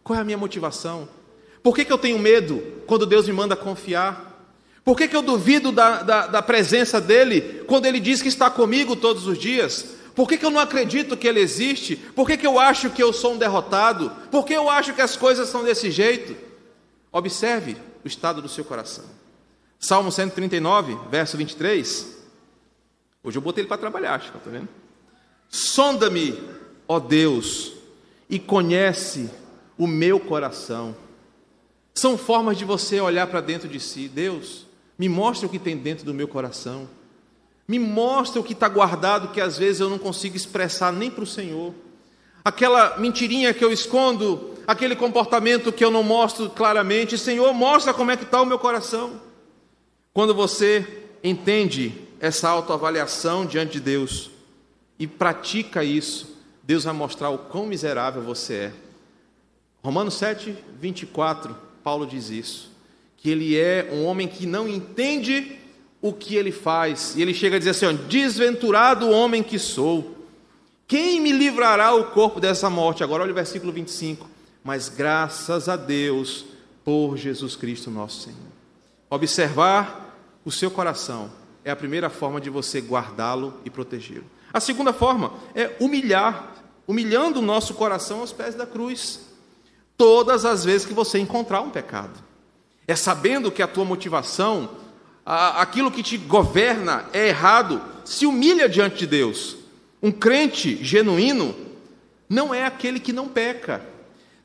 Qual 0.02 0.18
é 0.18 0.20
a 0.20 0.24
minha 0.24 0.36
motivação? 0.36 1.08
Por 1.62 1.76
que, 1.76 1.84
que 1.84 1.92
eu 1.92 1.98
tenho 1.98 2.18
medo 2.18 2.60
quando 2.88 3.06
Deus 3.06 3.28
me 3.28 3.32
manda 3.32 3.54
confiar? 3.54 4.33
Por 4.84 4.96
que, 4.96 5.08
que 5.08 5.16
eu 5.16 5.22
duvido 5.22 5.72
da, 5.72 6.02
da, 6.02 6.26
da, 6.26 6.42
presença 6.42 7.00
dele 7.00 7.64
quando 7.66 7.86
ele 7.86 7.98
diz 7.98 8.20
que 8.20 8.28
está 8.28 8.50
comigo 8.50 8.94
todos 8.94 9.26
os 9.26 9.38
dias? 9.38 9.86
Por 10.14 10.28
que, 10.28 10.36
que 10.36 10.44
eu 10.44 10.50
não 10.50 10.60
acredito 10.60 11.16
que 11.16 11.26
ele 11.26 11.40
existe? 11.40 11.96
Por 11.96 12.26
que, 12.26 12.36
que 12.36 12.46
eu 12.46 12.60
acho 12.60 12.90
que 12.90 13.02
eu 13.02 13.12
sou 13.12 13.32
um 13.32 13.38
derrotado? 13.38 14.12
Por 14.30 14.44
que 14.44 14.52
eu 14.52 14.68
acho 14.68 14.92
que 14.92 15.00
as 15.00 15.16
coisas 15.16 15.48
são 15.48 15.64
desse 15.64 15.90
jeito? 15.90 16.36
Observe 17.10 17.76
o 18.04 18.06
estado 18.08 18.42
do 18.42 18.48
seu 18.48 18.64
coração. 18.64 19.06
Salmo 19.78 20.12
139, 20.12 20.98
verso 21.10 21.36
23. 21.36 22.14
Hoje 23.22 23.38
eu 23.38 23.42
botei 23.42 23.62
ele 23.62 23.68
para 23.68 23.78
trabalhar, 23.78 24.16
acho 24.16 24.30
que 24.30 24.36
está 24.36 24.50
vendo? 24.50 24.68
Sonda-me, 25.48 26.38
ó 26.86 27.00
Deus, 27.00 27.72
e 28.28 28.38
conhece 28.38 29.30
o 29.78 29.86
meu 29.86 30.20
coração. 30.20 30.94
São 31.94 32.18
formas 32.18 32.58
de 32.58 32.64
você 32.64 33.00
olhar 33.00 33.26
para 33.26 33.40
dentro 33.40 33.68
de 33.68 33.80
si. 33.80 34.08
Deus, 34.08 34.66
me 34.98 35.08
mostre 35.08 35.46
o 35.46 35.48
que 35.48 35.58
tem 35.58 35.76
dentro 35.76 36.04
do 36.04 36.14
meu 36.14 36.28
coração. 36.28 36.88
Me 37.66 37.78
mostre 37.78 38.38
o 38.38 38.44
que 38.44 38.52
está 38.52 38.68
guardado 38.68 39.28
que 39.28 39.40
às 39.40 39.58
vezes 39.58 39.80
eu 39.80 39.90
não 39.90 39.98
consigo 39.98 40.36
expressar 40.36 40.92
nem 40.92 41.10
para 41.10 41.24
o 41.24 41.26
Senhor. 41.26 41.74
Aquela 42.44 42.98
mentirinha 42.98 43.54
que 43.54 43.64
eu 43.64 43.72
escondo, 43.72 44.54
aquele 44.66 44.94
comportamento 44.94 45.72
que 45.72 45.84
eu 45.84 45.90
não 45.90 46.02
mostro 46.02 46.48
claramente. 46.50 47.18
Senhor, 47.18 47.52
mostra 47.54 47.94
como 47.94 48.10
é 48.10 48.16
que 48.16 48.24
está 48.24 48.40
o 48.40 48.46
meu 48.46 48.58
coração. 48.58 49.20
Quando 50.12 50.34
você 50.34 51.04
entende 51.22 51.94
essa 52.20 52.48
autoavaliação 52.48 53.46
diante 53.46 53.72
de 53.72 53.80
Deus 53.80 54.30
e 54.98 55.06
pratica 55.06 55.82
isso, 55.82 56.36
Deus 56.62 56.84
vai 56.84 56.94
mostrar 56.94 57.30
o 57.30 57.38
quão 57.38 57.66
miserável 57.66 58.22
você 58.22 58.54
é. 58.54 58.72
Romanos 59.82 60.14
7, 60.14 60.56
24, 60.80 61.56
Paulo 61.82 62.06
diz 62.06 62.30
isso 62.30 62.73
que 63.24 63.30
ele 63.30 63.56
é 63.58 63.88
um 63.90 64.04
homem 64.04 64.28
que 64.28 64.44
não 64.44 64.68
entende 64.68 65.56
o 66.02 66.12
que 66.12 66.36
ele 66.36 66.52
faz. 66.52 67.14
E 67.16 67.22
ele 67.22 67.32
chega 67.32 67.56
a 67.56 67.58
dizer 67.58 67.70
assim: 67.70 67.86
ó, 67.86 67.92
desventurado 67.92 69.08
homem 69.08 69.42
que 69.42 69.58
sou, 69.58 70.18
quem 70.86 71.22
me 71.22 71.32
livrará 71.32 71.94
o 71.94 72.10
corpo 72.10 72.38
dessa 72.38 72.68
morte? 72.68 73.02
Agora 73.02 73.22
olha 73.22 73.32
o 73.32 73.34
versículo 73.34 73.72
25. 73.72 74.28
Mas 74.62 74.90
graças 74.90 75.70
a 75.70 75.74
Deus 75.74 76.44
por 76.84 77.16
Jesus 77.16 77.56
Cristo 77.56 77.90
nosso 77.90 78.24
Senhor. 78.24 78.38
Observar 79.08 80.18
o 80.44 80.52
seu 80.52 80.70
coração 80.70 81.32
é 81.64 81.70
a 81.70 81.76
primeira 81.76 82.10
forma 82.10 82.38
de 82.38 82.50
você 82.50 82.78
guardá-lo 82.78 83.54
e 83.64 83.70
protegê-lo. 83.70 84.26
A 84.52 84.60
segunda 84.60 84.92
forma 84.92 85.32
é 85.54 85.74
humilhar, 85.80 86.56
humilhando 86.86 87.38
o 87.38 87.42
nosso 87.42 87.72
coração 87.72 88.20
aos 88.20 88.34
pés 88.34 88.54
da 88.54 88.66
cruz, 88.66 89.20
todas 89.96 90.44
as 90.44 90.62
vezes 90.62 90.86
que 90.86 90.92
você 90.92 91.18
encontrar 91.18 91.62
um 91.62 91.70
pecado. 91.70 92.33
É 92.86 92.94
sabendo 92.94 93.50
que 93.50 93.62
a 93.62 93.66
tua 93.66 93.84
motivação, 93.84 94.70
aquilo 95.24 95.90
que 95.90 96.02
te 96.02 96.16
governa 96.16 97.06
é 97.12 97.28
errado, 97.28 97.82
se 98.04 98.26
humilha 98.26 98.68
diante 98.68 98.98
de 98.98 99.06
Deus. 99.06 99.56
Um 100.02 100.12
crente 100.12 100.82
genuíno 100.84 101.54
não 102.28 102.54
é 102.54 102.64
aquele 102.64 103.00
que 103.00 103.12
não 103.12 103.28
peca. 103.28 103.80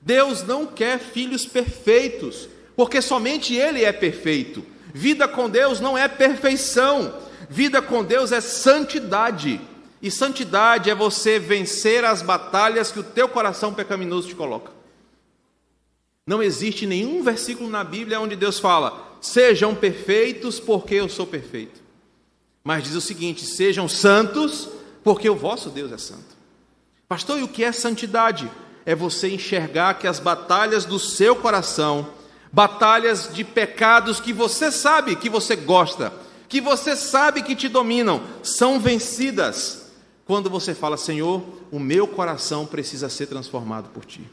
Deus 0.02 0.43
não 0.43 0.65
quer 0.65 0.99
filhos 0.99 1.45
perfeitos, 1.45 2.47
porque 2.75 3.02
somente 3.02 3.54
Ele 3.54 3.84
é 3.84 3.91
perfeito. 3.91 4.63
Vida 4.93 5.28
com 5.28 5.49
Deus 5.49 5.80
não 5.80 5.97
é 5.97 6.08
perfeição, 6.08 7.13
vida 7.49 7.82
com 7.82 8.04
Deus 8.04 8.32
é 8.32 8.41
santidade. 8.41 9.60
E 10.02 10.10
santidade 10.10 10.89
é 10.89 10.95
você 10.95 11.38
vencer 11.38 12.06
as 12.06 12.21
batalhas 12.21 12.91
que 12.91 12.99
o 12.99 13.04
teu 13.04 13.28
coração 13.28 13.73
pecaminoso 13.73 14.30
te 14.30 14.36
coloca. 14.36 14.79
Não 16.30 16.44
existe 16.44 16.86
nenhum 16.86 17.24
versículo 17.24 17.68
na 17.68 17.84
Bíblia 17.84 18.22
onde 18.22 18.36
Deus 18.36 18.60
fala: 18.60 19.18
sejam 19.20 19.74
perfeitos 19.74 20.60
porque 20.60 20.94
eu 20.94 21.10
sou 21.10 21.26
perfeito. 21.26 21.82
Mas 22.63 22.84
diz 22.84 22.94
o 22.94 23.02
seguinte: 23.02 23.44
sejam 23.44 23.89
santos 23.89 24.70
porque 25.04 25.28
o 25.28 25.36
vosso 25.36 25.71
Deus 25.71 25.92
é 25.92 25.98
santo. 25.98 26.38
Pastor, 27.08 27.40
e 27.40 27.42
o 27.42 27.48
que 27.48 27.63
é 27.63 27.71
santidade? 27.71 28.48
É 28.86 28.94
você 28.94 29.27
enxergar 29.27 29.96
que 29.96 30.06
as 30.06 30.19
batalhas 30.19 30.86
do 30.86 31.00
seu 31.00 31.36
coração, 31.36 32.08
batalhas 32.54 33.34
de 33.34 33.44
pecados 33.44 34.19
que 34.19 34.32
você 34.32 34.71
sabe 34.71 35.15
que 35.15 35.32
você 35.32 35.56
gosta, 35.56 36.13
que 36.48 36.62
você 36.62 36.96
sabe 36.96 37.42
que 37.42 37.56
te 37.56 37.67
dominam, 37.67 38.21
são 38.44 38.80
vencidas 38.80 39.90
quando 40.25 40.48
você 40.48 40.75
fala: 40.75 40.96
Senhor, 40.96 41.44
o 41.71 41.80
meu 41.80 42.08
coração 42.08 42.67
precisa 42.67 43.10
ser 43.10 43.25
transformado 43.25 43.90
por 43.90 44.06
ti. 44.06 44.30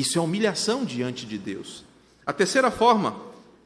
Isso 0.00 0.18
é 0.18 0.20
humilhação 0.22 0.82
diante 0.82 1.26
de 1.26 1.36
Deus. 1.36 1.84
A 2.24 2.32
terceira 2.32 2.70
forma 2.70 3.14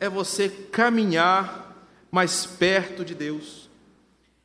é 0.00 0.08
você 0.08 0.48
caminhar 0.48 1.72
mais 2.10 2.44
perto 2.44 3.04
de 3.04 3.14
Deus. 3.14 3.68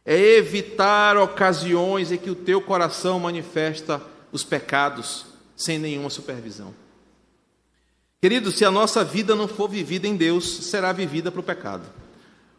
É 0.06 0.16
evitar 0.38 1.18
ocasiões 1.18 2.12
em 2.12 2.18
que 2.18 2.30
o 2.30 2.36
teu 2.36 2.62
coração 2.62 3.20
manifesta 3.20 4.00
os 4.32 4.44
pecados 4.44 5.26
sem 5.56 5.80
nenhuma 5.80 6.12
supervisão. 6.12 6.76
Querido, 8.22 8.52
se 8.52 8.64
a 8.64 8.70
nossa 8.70 9.04
vida 9.04 9.36
não 9.36 9.48
for 9.48 9.68
vivida 9.68 10.08
em 10.08 10.16
Deus, 10.16 10.48
será 10.66 10.92
vivida 10.92 11.32
para 11.32 11.40
o 11.40 11.44
pecado. 11.44 11.86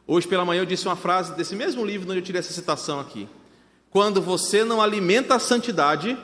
Hoje 0.09 0.27
pela 0.27 0.45
manhã 0.45 0.63
eu 0.63 0.67
disse 0.67 0.89
uma 0.89 0.97
frase 0.97 1.37
desse 1.37 1.55
mesmo 1.55 1.85
livro 1.85 2.11
onde 2.11 2.19
eu 2.19 2.25
tirei 2.25 2.41
essa 2.41 2.53
citação 2.53 2.99
aqui. 2.99 3.29
Quando 3.91 4.21
você 4.21 4.65
não 4.65 4.83
alimenta 4.83 5.37
a 5.37 5.39
santidade, 5.39 6.19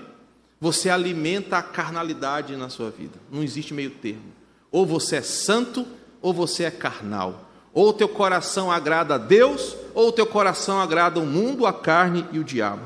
você 0.61 0.88
alimenta 0.88 1.59
a 1.59 1.62
carnalidade 1.62 2.57
na 2.57 2.68
sua 2.68 2.90
vida. 2.90 3.18
Não 3.30 3.42
existe 3.42 3.74
meio 3.74 3.90
termo. 3.90 4.32
Ou 4.70 4.86
você 4.86 5.16
é 5.16 5.22
santo, 5.22 5.86
ou 6.22 6.32
você 6.32 6.64
é 6.64 6.70
carnal. 6.70 7.50
Ou 7.72 7.90
o 7.90 7.92
teu 7.92 8.09
coração 8.09 8.70
agrada 8.70 9.14
a 9.14 9.18
Deus, 9.18 9.76
ou 9.94 10.09
o 10.09 10.12
teu 10.12 10.26
coração 10.26 10.80
agrada 10.80 11.20
o 11.20 11.26
mundo, 11.26 11.66
a 11.66 11.72
carne 11.72 12.26
e 12.32 12.38
o 12.38 12.44
diabo. 12.44 12.82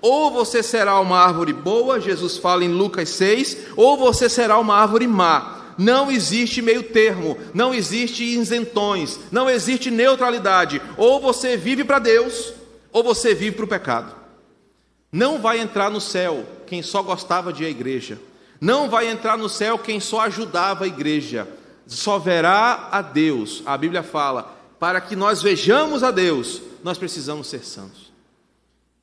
Ou 0.00 0.32
você 0.32 0.64
será 0.64 0.98
uma 0.98 1.18
árvore 1.18 1.52
boa, 1.52 2.00
Jesus 2.00 2.36
fala 2.36 2.64
em 2.64 2.68
Lucas 2.68 3.08
6, 3.10 3.68
ou 3.76 3.96
você 3.96 4.28
será 4.28 4.58
uma 4.58 4.74
árvore 4.74 5.06
má. 5.06 5.60
Não 5.78 6.10
existe 6.10 6.60
meio 6.60 6.82
termo, 6.82 7.38
não 7.54 7.72
existe 7.72 8.24
isentões, 8.24 9.18
não 9.30 9.48
existe 9.48 9.90
neutralidade. 9.90 10.82
Ou 10.96 11.20
você 11.20 11.56
vive 11.56 11.84
para 11.84 12.00
Deus, 12.00 12.52
ou 12.92 13.04
você 13.04 13.32
vive 13.32 13.56
para 13.56 13.64
o 13.64 13.68
pecado. 13.68 14.14
Não 15.10 15.38
vai 15.38 15.60
entrar 15.60 15.88
no 15.88 16.00
céu 16.00 16.44
quem 16.72 16.80
só 16.80 17.02
gostava 17.02 17.52
de 17.52 17.64
ir 17.64 17.66
à 17.66 17.68
igreja. 17.68 18.18
Não 18.58 18.88
vai 18.88 19.06
entrar 19.06 19.36
no 19.36 19.46
céu 19.46 19.78
quem 19.78 20.00
só 20.00 20.20
ajudava 20.20 20.84
a 20.84 20.86
igreja. 20.86 21.46
Só 21.86 22.18
verá 22.18 22.88
a 22.90 23.02
Deus. 23.02 23.62
A 23.66 23.76
Bíblia 23.76 24.02
fala: 24.02 24.56
para 24.80 24.98
que 24.98 25.14
nós 25.14 25.42
vejamos 25.42 26.02
a 26.02 26.10
Deus, 26.10 26.62
nós 26.82 26.96
precisamos 26.96 27.46
ser 27.48 27.62
santos. 27.62 28.10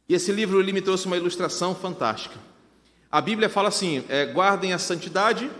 E 0.07 0.15
esse 0.15 0.31
livro 0.31 0.59
ele 0.59 0.73
me 0.73 0.81
trouxe 0.81 1.05
uma 1.05 1.15
ilustração 1.15 1.75
fantástica. 1.75 2.39
A 3.11 3.21
Bíblia 3.21 3.47
fala 3.47 3.69
assim: 3.69 4.03
é, 4.09 4.25
guardem 4.25 4.73
a 4.73 4.79
santidade 4.79 5.51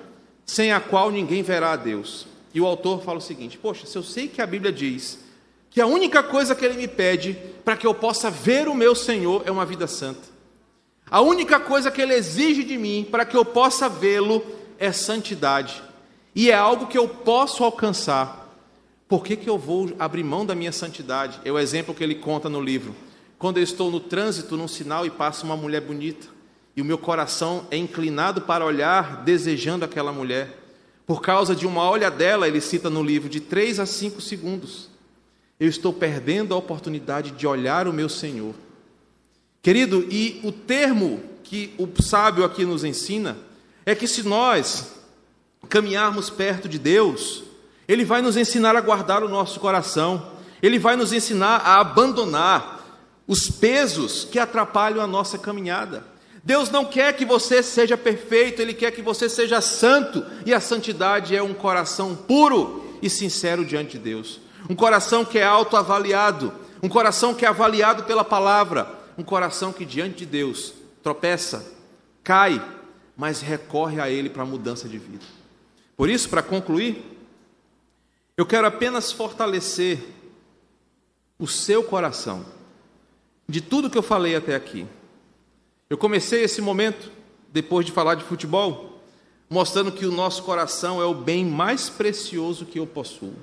sem 0.47 0.73
a 0.73 0.79
qual 0.79 1.11
ninguém 1.11 1.43
verá 1.43 1.73
a 1.73 1.75
Deus. 1.75 2.25
E 2.55 2.59
o 2.59 2.65
autor 2.65 3.03
fala 3.03 3.19
o 3.19 3.21
seguinte: 3.21 3.55
Poxa, 3.55 3.85
se 3.85 3.95
eu 3.95 4.01
sei 4.01 4.27
que 4.27 4.41
a 4.41 4.47
Bíblia 4.47 4.71
diz 4.71 5.19
que 5.69 5.79
a 5.79 5.85
única 5.85 6.23
coisa 6.23 6.55
que 6.55 6.65
ele 6.65 6.75
me 6.75 6.87
pede 6.87 7.37
para 7.63 7.77
que 7.77 7.85
eu 7.85 7.93
possa 7.93 8.31
ver 8.31 8.67
o 8.67 8.73
meu 8.73 8.95
Senhor 8.95 9.43
é 9.45 9.51
uma 9.51 9.63
vida 9.63 9.85
santa, 9.85 10.38
a 11.09 11.21
única 11.21 11.59
coisa 11.59 11.89
que 11.91 12.01
ele 12.01 12.13
exige 12.13 12.63
de 12.63 12.77
mim 12.77 13.07
para 13.09 13.25
que 13.25 13.35
eu 13.35 13.43
possa 13.43 13.89
vê-lo 13.89 14.43
é 14.77 14.91
santidade, 14.91 15.81
e 16.35 16.51
é 16.51 16.55
algo 16.55 16.87
que 16.87 16.97
eu 16.97 17.07
posso 17.07 17.63
alcançar, 17.63 18.39
por 19.09 19.23
que, 19.23 19.35
que 19.35 19.49
eu 19.49 19.57
vou 19.57 19.91
abrir 19.97 20.23
mão 20.23 20.45
da 20.45 20.53
minha 20.53 20.71
santidade? 20.71 21.39
É 21.43 21.51
o 21.51 21.57
exemplo 21.57 21.95
que 21.95 22.03
ele 22.03 22.13
conta 22.13 22.47
no 22.47 22.61
livro. 22.61 22.95
Quando 23.39 23.57
eu 23.57 23.63
estou 23.63 23.89
no 23.89 23.99
trânsito, 23.99 24.55
num 24.55 24.67
sinal, 24.67 25.03
e 25.03 25.09
passa 25.09 25.43
uma 25.45 25.57
mulher 25.57 25.81
bonita, 25.81 26.27
e 26.75 26.81
o 26.81 26.85
meu 26.85 26.97
coração 26.97 27.65
é 27.71 27.77
inclinado 27.77 28.41
para 28.41 28.63
olhar, 28.63 29.23
desejando 29.23 29.83
aquela 29.83 30.11
mulher. 30.11 30.59
Por 31.07 31.23
causa 31.23 31.55
de 31.55 31.65
uma 31.65 31.89
olha 31.89 32.11
dela, 32.11 32.47
ele 32.47 32.61
cita 32.61 32.87
no 32.87 33.01
livro, 33.01 33.27
de 33.27 33.39
3 33.39 33.79
a 33.79 33.85
5 33.87 34.21
segundos. 34.21 34.89
Eu 35.59 35.67
estou 35.67 35.91
perdendo 35.91 36.53
a 36.53 36.57
oportunidade 36.57 37.31
de 37.31 37.47
olhar 37.47 37.87
o 37.87 37.93
meu 37.93 38.09
Senhor. 38.09 38.53
Querido, 39.61 40.05
e 40.09 40.39
o 40.43 40.51
termo 40.51 41.21
que 41.43 41.73
o 41.77 42.01
sábio 42.01 42.45
aqui 42.45 42.63
nos 42.63 42.83
ensina 42.83 43.37
é 43.85 43.93
que 43.93 44.07
se 44.07 44.23
nós 44.23 44.93
caminharmos 45.67 46.29
perto 46.29 46.69
de 46.69 46.79
Deus, 46.79 47.43
Ele 47.87 48.05
vai 48.05 48.21
nos 48.21 48.37
ensinar 48.37 48.75
a 48.75 48.81
guardar 48.81 49.23
o 49.23 49.29
nosso 49.29 49.59
coração, 49.59 50.31
Ele 50.61 50.79
vai 50.79 50.95
nos 50.95 51.11
ensinar 51.11 51.57
a 51.57 51.79
abandonar 51.79 53.01
os 53.27 53.49
pesos 53.49 54.23
que 54.23 54.39
atrapalham 54.39 55.01
a 55.01 55.07
nossa 55.07 55.37
caminhada. 55.37 56.05
Deus 56.43 56.69
não 56.69 56.85
quer 56.85 57.13
que 57.15 57.25
você 57.25 57.61
seja 57.61 57.97
perfeito, 57.97 58.61
Ele 58.61 58.73
quer 58.73 58.91
que 58.91 59.01
você 59.01 59.27
seja 59.27 59.59
santo, 59.59 60.25
e 60.45 60.53
a 60.53 60.61
santidade 60.61 61.35
é 61.35 61.43
um 61.43 61.53
coração 61.53 62.15
puro 62.15 62.97
e 63.01 63.09
sincero 63.09 63.65
diante 63.65 63.97
de 63.97 63.99
Deus, 63.99 64.39
um 64.69 64.75
coração 64.75 65.25
que 65.25 65.37
é 65.37 65.43
autoavaliado, 65.43 66.53
um 66.81 66.87
coração 66.87 67.33
que 67.33 67.45
é 67.45 67.49
avaliado 67.49 68.03
pela 68.03 68.23
palavra, 68.23 68.98
um 69.19 69.23
coração 69.23 69.73
que 69.73 69.83
diante 69.83 70.19
de 70.19 70.25
Deus 70.25 70.73
tropeça, 71.03 71.69
cai, 72.23 72.65
mas 73.17 73.41
recorre 73.41 73.99
a 73.99 74.09
Ele 74.09 74.29
para 74.29 74.45
mudança 74.45 74.87
de 74.87 74.97
vida. 74.97 75.25
Por 75.97 76.09
isso, 76.09 76.29
para 76.29 76.41
concluir, 76.41 77.03
eu 78.37 78.45
quero 78.45 78.65
apenas 78.65 79.11
fortalecer 79.11 79.99
o 81.37 81.45
seu 81.45 81.83
coração, 81.83 82.45
de 83.45 83.59
tudo 83.59 83.89
que 83.89 83.97
eu 83.97 84.01
falei 84.01 84.37
até 84.37 84.55
aqui. 84.55 84.87
Eu 85.89 85.97
comecei 85.97 86.43
esse 86.43 86.61
momento, 86.61 87.11
depois 87.51 87.85
de 87.85 87.91
falar 87.91 88.15
de 88.15 88.23
futebol, 88.23 89.01
mostrando 89.49 89.91
que 89.91 90.05
o 90.05 90.13
nosso 90.13 90.43
coração 90.43 91.01
é 91.01 91.05
o 91.05 91.13
bem 91.13 91.43
mais 91.43 91.89
precioso 91.89 92.65
que 92.65 92.79
eu 92.79 92.87
possuo. 92.87 93.35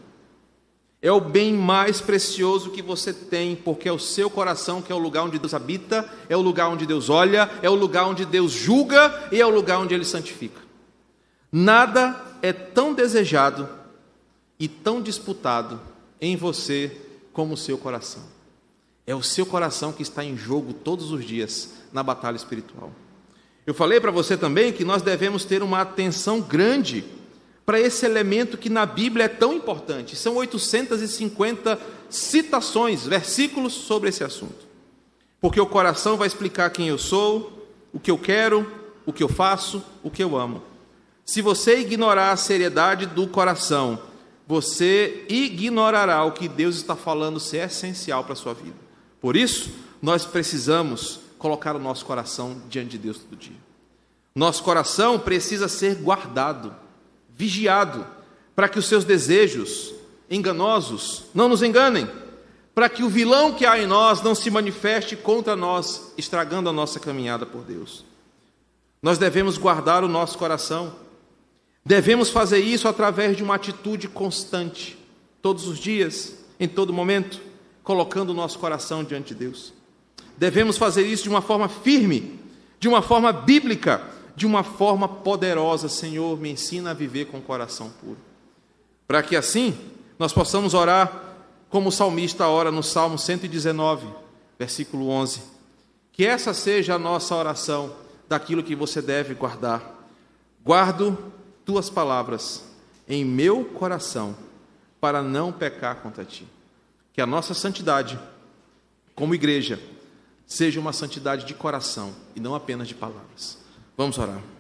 É 1.07 1.13
o 1.13 1.21
bem 1.21 1.55
mais 1.55 2.01
precioso 2.01 2.73
que 2.73 2.83
você 2.83 3.13
tem, 3.13 3.55
porque 3.55 3.89
é 3.89 3.93
o 3.93 3.99
seu 3.99 4.29
coração 4.29 4.83
que 4.83 4.91
é 4.91 4.95
o 4.95 4.99
lugar 4.99 5.23
onde 5.23 5.39
Deus 5.39 5.55
habita, 5.55 6.05
é 6.29 6.37
o 6.37 6.41
lugar 6.41 6.69
onde 6.69 6.85
Deus 6.85 7.09
olha, 7.09 7.49
é 7.63 7.71
o 7.71 7.77
lugar 7.77 8.09
onde 8.09 8.25
Deus 8.25 8.51
julga 8.51 9.29
e 9.31 9.41
é 9.41 9.47
o 9.47 9.49
lugar 9.49 9.79
onde 9.79 9.95
Ele 9.95 10.05
santifica. 10.05 10.61
Nada 11.53 12.21
é 12.43 12.53
tão 12.53 12.93
desejado 12.93 13.69
e 14.59 14.67
tão 14.67 15.01
disputado 15.01 15.81
em 16.21 16.35
você 16.35 17.01
como 17.33 17.55
o 17.55 17.57
seu 17.57 17.79
coração. 17.79 18.25
É 19.07 19.15
o 19.15 19.23
seu 19.23 19.47
coração 19.47 19.93
que 19.93 20.03
está 20.03 20.25
em 20.25 20.37
jogo 20.37 20.73
todos 20.73 21.13
os 21.13 21.25
dias 21.25 21.73
na 21.93 22.03
batalha 22.03 22.35
espiritual. 22.35 22.91
Eu 23.65 23.75
falei 23.75 24.01
para 24.01 24.11
você 24.11 24.37
também 24.37 24.73
que 24.73 24.85
nós 24.85 25.03
devemos 25.03 25.45
ter 25.45 25.63
uma 25.63 25.83
atenção 25.83 26.41
grande 26.41 27.05
para 27.67 27.81
esse 27.81 28.07
elemento 28.07 28.57
que 28.57 28.71
na 28.71 28.87
Bíblia 28.87 29.25
é 29.25 29.29
tão 29.29 29.53
importante. 29.53 30.15
São 30.15 30.37
850 30.37 31.79
citações, 32.09 33.05
versículos 33.05 33.73
sobre 33.73 34.09
esse 34.09 34.23
assunto. 34.23 34.65
Porque 35.41 35.61
o 35.61 35.67
coração 35.67 36.17
vai 36.17 36.29
explicar 36.29 36.71
quem 36.71 36.87
eu 36.87 36.97
sou, 36.97 37.69
o 37.93 37.99
que 37.99 38.11
eu 38.11 38.17
quero, 38.17 38.73
o 39.05 39.13
que 39.13 39.23
eu 39.23 39.29
faço, 39.29 39.83
o 40.03 40.11
que 40.11 40.23
eu 40.23 40.37
amo. 40.37 40.63
Se 41.25 41.43
você 41.43 41.81
ignorar 41.81 42.31
a 42.31 42.37
seriedade 42.37 43.05
do 43.05 43.27
coração, 43.27 44.01
você 44.47 45.25
ignorará 45.29 46.23
o 46.23 46.31
que 46.31 46.47
Deus 46.47 46.77
está 46.77 46.95
falando 46.95 47.41
ser 47.41 47.67
essencial 47.67 48.23
para 48.23 48.35
a 48.35 48.37
sua 48.37 48.55
vida. 48.55 48.77
Por 49.21 49.37
isso, 49.37 49.71
nós 50.01 50.25
precisamos 50.25 51.19
colocar 51.37 51.75
o 51.75 51.81
nosso 51.81 52.07
coração 52.07 52.63
diante 52.69 52.91
de 52.91 52.99
Deus 52.99 53.19
todo 53.19 53.37
dia. 53.37 53.57
Nosso 54.37 54.63
coração 54.63 55.19
precisa 55.19 55.67
ser 55.67 55.97
guardado, 55.97 56.73
vigiado, 57.37 58.07
para 58.55 58.69
que 58.69 58.79
os 58.79 58.87
seus 58.87 59.05
desejos 59.05 59.95
enganosos 60.31 61.25
não 61.35 61.49
nos 61.49 61.63
enganem, 61.63 62.09
para 62.75 62.89
que 62.89 63.03
o 63.03 63.09
vilão 63.09 63.53
que 63.53 63.67
há 63.67 63.79
em 63.79 63.87
nós 63.87 64.23
não 64.23 64.35
se 64.35 64.51
manifeste 64.51 65.15
contra 65.15 65.55
nós, 65.55 66.13
estragando 66.17 66.69
a 66.69 66.73
nossa 66.73 66.99
caminhada 66.99 67.45
por 67.47 67.63
Deus. 67.63 68.05
Nós 69.03 69.19
devemos 69.19 69.59
guardar 69.59 70.03
o 70.03 70.09
nosso 70.09 70.37
coração, 70.39 70.95
devemos 71.85 72.31
fazer 72.31 72.59
isso 72.59 72.89
através 72.89 73.37
de 73.37 73.43
uma 73.43 73.55
atitude 73.55 74.09
constante, 74.09 74.99
todos 75.41 75.69
os 75.69 75.79
dias, 75.79 76.35
em 76.59 76.67
todo 76.67 76.93
momento, 76.93 77.41
colocando 77.83 78.31
o 78.31 78.35
nosso 78.35 78.59
coração 78.59 79.05
diante 79.05 79.29
de 79.29 79.35
Deus. 79.37 79.73
Devemos 80.37 80.77
fazer 80.77 81.07
isso 81.07 81.23
de 81.23 81.29
uma 81.29 81.41
forma 81.41 81.69
firme, 81.69 82.41
de 82.81 82.89
uma 82.89 83.01
forma 83.01 83.33
bíblica, 83.33 84.03
de 84.37 84.47
uma 84.47 84.63
forma 84.63 85.09
poderosa. 85.09 85.89
Senhor, 85.89 86.39
me 86.39 86.51
ensina 86.51 86.91
a 86.91 86.95
viver 86.95 87.25
com 87.25 87.39
o 87.39 87.43
coração 87.43 87.91
puro. 88.01 88.19
Para 89.09 89.23
que 89.23 89.35
assim 89.35 89.77
nós 90.19 90.33
possamos 90.33 90.75
orar 90.75 91.35
como 91.71 91.89
o 91.89 91.93
salmista 91.93 92.47
ora 92.47 92.71
no 92.71 92.83
Salmo 92.83 93.19
119, 93.19 94.07
versículo 94.59 95.09
11. 95.09 95.43
Que 96.13 96.25
essa 96.25 96.55
seja 96.55 96.95
a 96.95 96.99
nossa 96.99 97.35
oração 97.35 97.93
daquilo 98.29 98.63
que 98.63 98.75
você 98.75 99.03
deve 99.03 99.35
guardar. 99.35 99.83
Guardo 100.65 101.17
tuas 101.65 101.89
palavras 101.89 102.65
em 103.09 103.25
meu 103.25 103.65
coração 103.65 104.37
para 105.01 105.23
não 105.23 105.53
pecar 105.53 105.97
contra 105.97 106.25
ti. 106.25 106.47
Que 107.13 107.21
a 107.21 107.27
nossa 107.27 107.55
santidade, 107.55 108.19
como 109.15 109.35
igreja, 109.35 109.81
seja 110.47 110.81
uma 110.81 110.93
santidade 110.93 111.45
de 111.45 111.55
coração 111.55 112.15
e 112.35 112.41
não 112.41 112.55
apenas 112.55 112.89
de 112.89 112.95
palavras. 112.95 113.66
Vamos 113.97 114.19
orar. 114.19 114.56